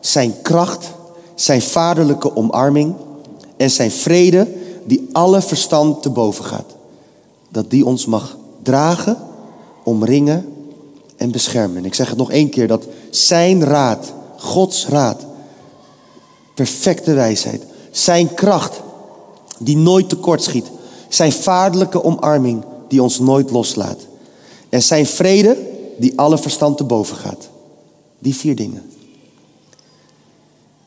zijn 0.00 0.42
kracht, 0.42 0.90
zijn 1.34 1.62
vaderlijke 1.62 2.36
omarming 2.36 2.94
en 3.56 3.70
zijn 3.70 3.90
vrede, 3.90 4.48
die 4.84 5.08
alle 5.12 5.42
verstand 5.42 6.02
te 6.02 6.10
boven 6.10 6.44
gaat, 6.44 6.74
dat 7.48 7.70
die 7.70 7.86
ons 7.86 8.06
mag 8.06 8.36
dragen, 8.62 9.16
omringen 9.84 10.46
en 11.16 11.30
beschermen. 11.30 11.84
Ik 11.84 11.94
zeg 11.94 12.08
het 12.08 12.18
nog 12.18 12.30
één 12.30 12.48
keer, 12.48 12.68
dat 12.68 12.86
zijn 13.10 13.64
raad, 13.64 14.12
Gods 14.36 14.88
raad, 14.88 15.26
perfecte 16.54 17.12
wijsheid, 17.12 17.62
zijn 17.90 18.34
kracht 18.34 18.80
die 19.58 19.76
nooit 19.76 20.08
tekortschiet, 20.08 20.70
zijn 21.14 21.32
vaderlijke 21.32 22.04
omarming 22.04 22.64
die 22.88 23.02
ons 23.02 23.18
nooit 23.18 23.50
loslaat 23.50 24.06
en 24.68 24.82
zijn 24.82 25.06
vrede 25.06 25.56
die 25.98 26.18
alle 26.18 26.38
verstand 26.38 26.76
te 26.76 26.84
boven 26.84 27.16
gaat. 27.16 27.48
Die 28.18 28.34
vier 28.34 28.56
dingen. 28.56 28.90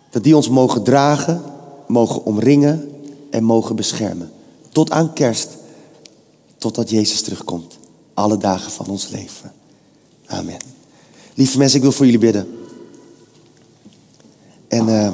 Dat 0.09 0.23
die 0.23 0.35
ons 0.35 0.49
mogen 0.49 0.83
dragen, 0.83 1.41
mogen 1.87 2.25
omringen 2.25 2.91
en 3.29 3.43
mogen 3.43 3.75
beschermen. 3.75 4.31
Tot 4.71 4.91
aan 4.91 5.13
kerst, 5.13 5.49
totdat 6.57 6.89
Jezus 6.89 7.21
terugkomt. 7.21 7.77
Alle 8.13 8.37
dagen 8.37 8.71
van 8.71 8.87
ons 8.87 9.09
leven. 9.09 9.51
Amen. 10.25 10.57
Lieve 11.33 11.57
mensen, 11.57 11.77
ik 11.77 11.83
wil 11.83 11.91
voor 11.91 12.05
jullie 12.05 12.19
bidden. 12.19 12.47
En 14.67 14.87
uh, 14.87 15.13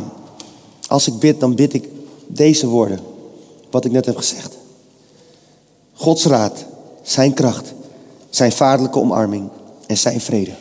als 0.88 1.08
ik 1.08 1.20
bid, 1.20 1.40
dan 1.40 1.56
bid 1.56 1.74
ik 1.74 1.90
deze 2.28 2.68
woorden. 2.68 3.00
Wat 3.72 3.86
ik 3.86 3.92
net 3.92 4.06
heb 4.06 4.18
gezegd. 4.18 4.58
Gods 5.94 6.26
raad, 6.26 6.66
zijn 7.02 7.34
kracht, 7.34 7.74
zijn 8.30 8.52
vaderlijke 8.52 9.00
omarming 9.00 9.50
en 9.88 9.98
zijn 9.98 10.22
vrede. 10.22 10.52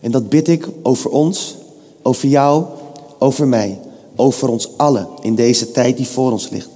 En 0.00 0.10
dat 0.10 0.28
bid 0.28 0.48
ik 0.48 0.68
over 0.82 1.10
ons, 1.10 1.56
over 2.02 2.28
jou, 2.28 2.64
over 3.18 3.48
mij, 3.48 3.80
over 4.16 4.48
ons 4.48 4.68
allen 4.76 5.08
in 5.20 5.34
deze 5.34 5.70
tijd 5.70 5.96
die 5.96 6.06
voor 6.06 6.32
ons 6.32 6.48
ligt. 6.48 6.68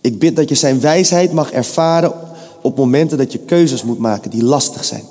Ik 0.00 0.18
bid 0.18 0.36
dat 0.36 0.48
je 0.48 0.54
zijn 0.54 0.80
wijsheid 0.80 1.32
mag 1.32 1.52
ervaren 1.52 2.12
op 2.62 2.76
momenten 2.76 3.18
dat 3.18 3.32
je 3.32 3.38
keuzes 3.38 3.82
moet 3.82 3.98
maken 3.98 4.30
die 4.30 4.44
lastig 4.44 4.84
zijn. 4.84 5.04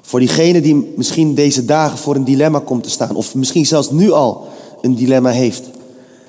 Voor 0.00 0.20
diegene 0.20 0.60
die 0.60 0.92
misschien 0.96 1.34
deze 1.34 1.64
dagen 1.64 1.98
voor 1.98 2.14
een 2.14 2.24
dilemma 2.24 2.58
komt 2.58 2.82
te 2.82 2.90
staan, 2.90 3.16
of 3.16 3.34
misschien 3.34 3.66
zelfs 3.66 3.90
nu 3.90 4.12
al 4.12 4.46
een 4.80 4.94
dilemma 4.94 5.30
heeft. 5.30 5.62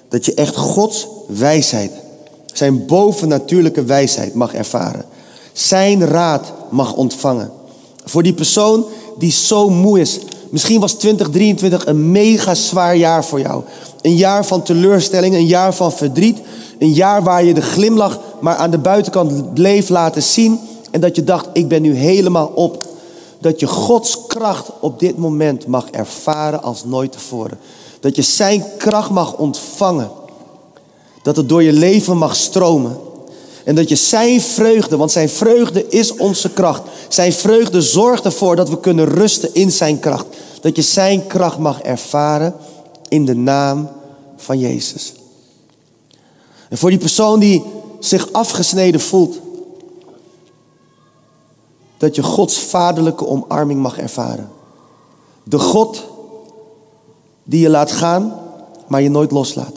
Dat 0.09 0.25
je 0.25 0.33
echt 0.33 0.55
Gods 0.55 1.07
wijsheid, 1.27 1.91
zijn 2.53 2.85
bovennatuurlijke 2.85 3.83
wijsheid 3.83 4.33
mag 4.33 4.53
ervaren. 4.53 5.05
Zijn 5.53 6.05
raad 6.05 6.53
mag 6.69 6.93
ontvangen. 6.93 7.51
Voor 8.05 8.23
die 8.23 8.33
persoon 8.33 8.85
die 9.17 9.31
zo 9.31 9.69
moe 9.69 9.99
is. 9.99 10.19
Misschien 10.49 10.79
was 10.79 10.93
2023 10.93 11.85
een 11.85 12.11
mega 12.11 12.55
zwaar 12.55 12.95
jaar 12.95 13.25
voor 13.25 13.39
jou. 13.39 13.63
Een 14.01 14.15
jaar 14.15 14.45
van 14.45 14.63
teleurstelling, 14.63 15.35
een 15.35 15.45
jaar 15.45 15.73
van 15.73 15.91
verdriet. 15.91 16.39
Een 16.79 16.93
jaar 16.93 17.23
waar 17.23 17.43
je 17.43 17.53
de 17.53 17.61
glimlach 17.61 18.19
maar 18.39 18.55
aan 18.55 18.71
de 18.71 18.77
buitenkant 18.77 19.53
bleef 19.53 19.89
laten 19.89 20.23
zien. 20.23 20.59
En 20.91 21.01
dat 21.01 21.15
je 21.15 21.23
dacht, 21.23 21.47
ik 21.53 21.67
ben 21.67 21.81
nu 21.81 21.93
helemaal 21.93 22.51
op 22.55 22.87
dat 23.39 23.59
je 23.59 23.67
Gods 23.67 24.27
kracht 24.27 24.69
op 24.79 24.99
dit 24.99 25.17
moment 25.17 25.67
mag 25.67 25.89
ervaren 25.89 26.63
als 26.63 26.85
nooit 26.85 27.11
tevoren. 27.11 27.57
Dat 27.99 28.15
je 28.15 28.21
Zijn 28.21 28.65
kracht 28.77 29.09
mag 29.09 29.37
ontvangen. 29.37 30.11
Dat 31.23 31.35
het 31.35 31.49
door 31.49 31.63
je 31.63 31.73
leven 31.73 32.17
mag 32.17 32.35
stromen. 32.35 32.97
En 33.63 33.75
dat 33.75 33.89
je 33.89 33.95
Zijn 33.95 34.41
vreugde, 34.41 34.97
want 34.97 35.11
Zijn 35.11 35.29
vreugde 35.29 35.87
is 35.87 36.15
onze 36.15 36.49
kracht. 36.49 36.81
Zijn 37.07 37.33
vreugde 37.33 37.81
zorgt 37.81 38.25
ervoor 38.25 38.55
dat 38.55 38.69
we 38.69 38.79
kunnen 38.79 39.05
rusten 39.05 39.53
in 39.53 39.71
Zijn 39.71 39.99
kracht. 39.99 40.25
Dat 40.61 40.75
je 40.75 40.81
Zijn 40.81 41.27
kracht 41.27 41.57
mag 41.57 41.81
ervaren 41.81 42.55
in 43.07 43.25
de 43.25 43.35
naam 43.35 43.89
van 44.37 44.59
Jezus. 44.59 45.13
En 46.69 46.77
voor 46.77 46.89
die 46.89 46.99
persoon 46.99 47.39
die 47.39 47.63
zich 47.99 48.31
afgesneden 48.31 48.99
voelt 48.99 49.39
dat 51.97 52.15
je 52.15 52.23
Gods 52.23 52.59
vaderlijke 52.59 53.27
omarming 53.27 53.81
mag 53.81 53.97
ervaren. 53.97 54.49
De 55.43 55.59
God 55.59 56.08
die 57.49 57.61
je 57.61 57.69
laat 57.69 57.91
gaan, 57.91 58.39
maar 58.87 59.01
je 59.01 59.09
nooit 59.09 59.31
loslaat. 59.31 59.75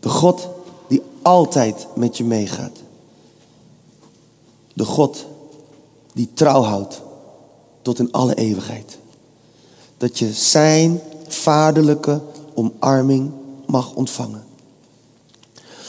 De 0.00 0.08
God 0.08 0.48
die 0.88 1.02
altijd 1.22 1.86
met 1.94 2.16
je 2.16 2.24
meegaat. 2.24 2.78
De 4.72 4.84
God 4.84 5.24
die 6.12 6.28
trouw 6.34 6.62
houdt 6.62 7.00
tot 7.82 7.98
in 7.98 8.12
alle 8.12 8.34
eeuwigheid. 8.34 8.98
Dat 9.96 10.18
je 10.18 10.32
zijn 10.32 11.00
vaderlijke 11.28 12.20
omarming 12.54 13.30
mag 13.66 13.94
ontvangen. 13.94 14.44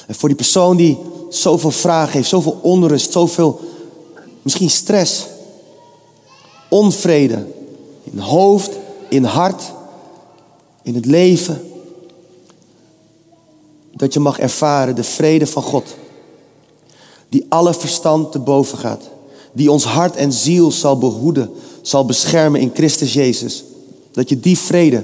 En 0.08 0.16
voor 0.16 0.30
die 0.30 0.38
persoon 0.38 0.78
die 0.78 0.98
zoveel 1.30 1.72
vragen 1.72 2.13
heeft, 2.13 2.30
zoveel 2.30 2.60
onrust, 2.62 3.12
zoveel 3.12 3.60
Misschien 4.48 4.70
stress, 4.70 5.26
onvrede 6.70 7.48
in 8.04 8.20
hoofd, 8.20 8.72
in 9.10 9.24
hart, 9.24 9.63
in 10.88 10.95
het 10.95 11.06
leven. 11.06 11.62
Dat 13.95 14.13
je 14.13 14.19
mag 14.19 14.39
ervaren 14.39 14.95
de 14.95 15.04
vrede 15.04 15.47
van 15.47 15.63
God. 15.63 15.95
Die 17.30 17.45
alle 17.50 17.73
verstand 17.73 18.32
te 18.32 18.39
boven 18.39 18.78
gaat. 18.78 19.10
Die 19.52 19.71
ons 19.71 19.84
hart 19.84 20.15
en 20.15 20.34
ziel 20.34 20.71
zal 20.71 20.97
behoeden, 20.97 21.52
zal 21.82 22.06
beschermen 22.06 22.62
in 22.62 22.71
Christus 22.73 23.13
Jezus. 23.13 23.63
Dat 24.12 24.30
je 24.30 24.39
die 24.39 24.58
vrede 24.58 25.04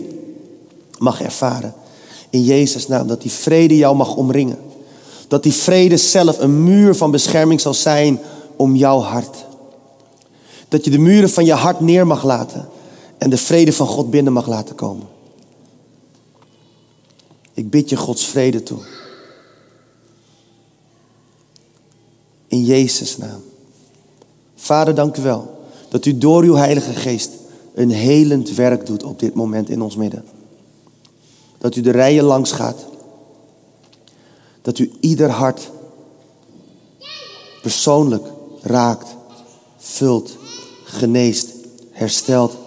mag 0.98 1.22
ervaren. 1.22 1.74
In 2.30 2.43
Jezus' 2.43 2.88
naam. 2.88 3.08
Dat 3.08 3.22
die 3.22 3.32
vrede 3.32 3.78
jou 3.78 3.96
mag 3.96 4.15
omringen. 4.15 4.60
Dat 5.28 5.43
die 5.43 5.54
vrede 5.54 5.98
zelf 5.98 6.39
een 6.39 6.63
muur 6.63 6.96
van 6.96 7.12
bescherming 7.12 7.62
zal 7.62 7.74
zijn 7.74 8.19
om 8.56 8.76
jouw 8.76 9.00
hart. 9.00 9.46
Dat 10.67 10.86
je 10.86 10.91
de 10.91 11.00
muren 11.00 11.30
van 11.30 11.46
je 11.46 11.54
hart 11.54 11.80
neer 11.80 12.08
mag 12.08 12.24
laten 12.24 12.69
en 13.17 13.30
de 13.30 13.38
vrede 13.38 13.74
van 13.74 13.88
God 13.88 14.10
binnen 14.10 14.34
mag 14.34 14.48
laten 14.48 14.76
komen. 14.76 15.12
Ik 17.54 17.70
bid 17.70 17.89
je 17.89 17.96
Gods 17.96 18.26
vrede 18.26 18.63
toe. 18.63 18.80
In 22.48 22.63
Jezus' 22.63 23.18
naam. 23.18 23.42
Vader, 24.56 24.96
dank 24.96 25.18
u 25.18 25.22
wel 25.22 25.62
dat 25.89 26.06
u 26.06 26.18
door 26.18 26.44
uw 26.44 26.56
Heilige 26.56 26.94
Geest 26.94 27.30
een 27.74 27.89
helend 27.89 28.50
werk 28.50 28.86
doet 28.86 29.04
op 29.04 29.20
dit 29.20 29.34
moment 29.34 29.70
in 29.70 29.82
ons 29.82 29.96
midden. 29.96 30.26
Dat 31.58 31.76
u 31.76 31.82
de 31.82 31.92
rijen 31.92 32.24
langs 32.24 32.52
gaat. 32.52 32.86
Dat 34.62 34.80
u 34.80 34.92
ieder 35.00 35.30
hart 35.30 35.72
persoonlijk 37.62 38.28
raakt, 38.62 39.16
vult, 39.78 40.38
geneest, 40.84 41.50
herstelt, 41.92 42.58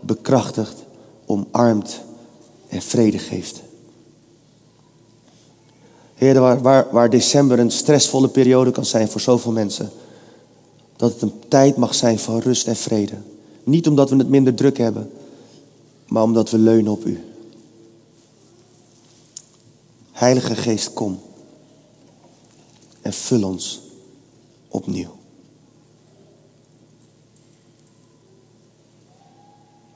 bekrachtigt, 0.00 0.74
omarmt 1.26 2.00
en 2.68 2.82
vrede 2.82 3.18
geeft. 3.18 3.62
Heer, 6.16 6.40
waar, 6.40 6.62
waar, 6.62 6.86
waar 6.90 7.10
december 7.10 7.58
een 7.58 7.70
stressvolle 7.70 8.28
periode 8.28 8.70
kan 8.70 8.84
zijn 8.84 9.08
voor 9.08 9.20
zoveel 9.20 9.52
mensen, 9.52 9.90
dat 10.96 11.12
het 11.12 11.22
een 11.22 11.38
tijd 11.48 11.76
mag 11.76 11.94
zijn 11.94 12.18
van 12.18 12.38
rust 12.38 12.66
en 12.66 12.76
vrede. 12.76 13.16
Niet 13.64 13.86
omdat 13.86 14.10
we 14.10 14.16
het 14.16 14.28
minder 14.28 14.54
druk 14.54 14.78
hebben, 14.78 15.10
maar 16.06 16.22
omdat 16.22 16.50
we 16.50 16.58
leunen 16.58 16.92
op 16.92 17.04
U. 17.04 17.20
Heilige 20.12 20.56
Geest, 20.56 20.92
kom 20.92 21.20
en 23.02 23.12
vul 23.12 23.42
ons 23.42 23.80
opnieuw. 24.68 25.16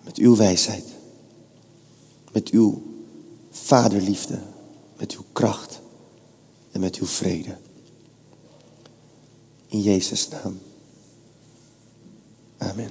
Met 0.05 0.17
uw 0.17 0.37
wijsheid, 0.37 0.85
met 2.33 2.49
uw 2.49 2.83
vaderliefde, 3.51 4.39
met 4.97 5.13
uw 5.13 5.25
kracht 5.33 5.80
met 6.81 6.97
uw 6.97 7.07
vrede. 7.07 7.57
In 9.69 9.81
Jezus' 9.83 10.29
naam. 10.29 10.59
Amen. 12.59 12.89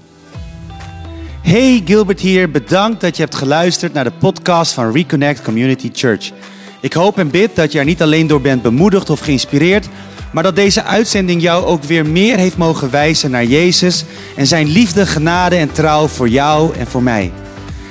Hey, 1.41 1.81
Gilbert 1.85 2.19
hier. 2.19 2.51
Bedankt 2.51 3.01
dat 3.01 3.15
je 3.15 3.21
hebt 3.21 3.35
geluisterd 3.35 3.93
naar 3.93 4.03
de 4.03 4.11
podcast 4.11 4.71
van 4.71 4.91
Reconnect 4.91 5.41
Community 5.41 5.89
Church. 5.93 6.31
Ik 6.81 6.93
hoop 6.93 7.17
en 7.17 7.29
bid 7.29 7.55
dat 7.55 7.71
je 7.71 7.79
er 7.79 7.85
niet 7.85 8.01
alleen 8.01 8.27
door 8.27 8.41
bent 8.41 8.61
bemoedigd 8.61 9.09
of 9.09 9.19
geïnspireerd, 9.19 9.89
maar 10.33 10.43
dat 10.43 10.55
deze 10.55 10.83
uitzending 10.83 11.41
jou 11.41 11.65
ook 11.65 11.83
weer 11.83 12.05
meer 12.05 12.37
heeft 12.37 12.57
mogen 12.57 12.91
wijzen 12.91 13.31
naar 13.31 13.45
Jezus 13.45 14.05
en 14.35 14.47
zijn 14.47 14.67
liefde, 14.67 15.05
genade 15.05 15.55
en 15.55 15.71
trouw 15.71 16.07
voor 16.07 16.29
jou 16.29 16.75
en 16.75 16.87
voor 16.87 17.03
mij. 17.03 17.31